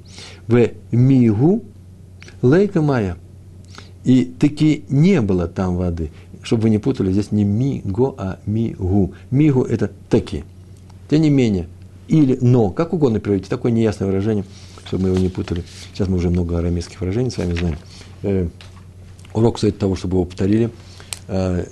[0.48, 1.64] В Мигу
[2.42, 3.18] Лейка Майя.
[4.04, 6.12] И таки не было там воды.
[6.42, 9.14] Чтобы вы не путали, здесь не миго, а мигу.
[9.32, 10.44] Мигу– это таки.
[11.10, 11.68] Тем не менее,
[12.10, 14.44] или но, как угодно переводите, такое неясное выражение,
[14.94, 15.64] чтобы мы его не путали.
[15.94, 17.78] Сейчас мы уже много арамейских выражений с вами знаем.
[18.22, 18.48] Э,
[19.34, 20.70] урок стоит того, чтобы его повторили–
[21.28, 21.66] Э,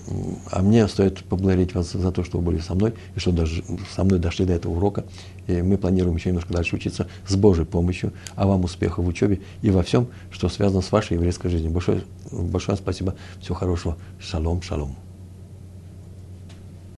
[0.51, 3.63] а мне стоит поблагодарить вас за то, что вы были со мной, и что даже
[3.93, 5.03] со мной дошли до этого урока.
[5.47, 9.41] И мы планируем еще немножко дальше учиться с Божьей помощью, а вам успехов в учебе
[9.61, 11.71] и во всем, что связано с вашей еврейской жизнью.
[11.71, 13.97] Большое, большое спасибо, всего хорошего.
[14.19, 14.95] Шалом, шалом.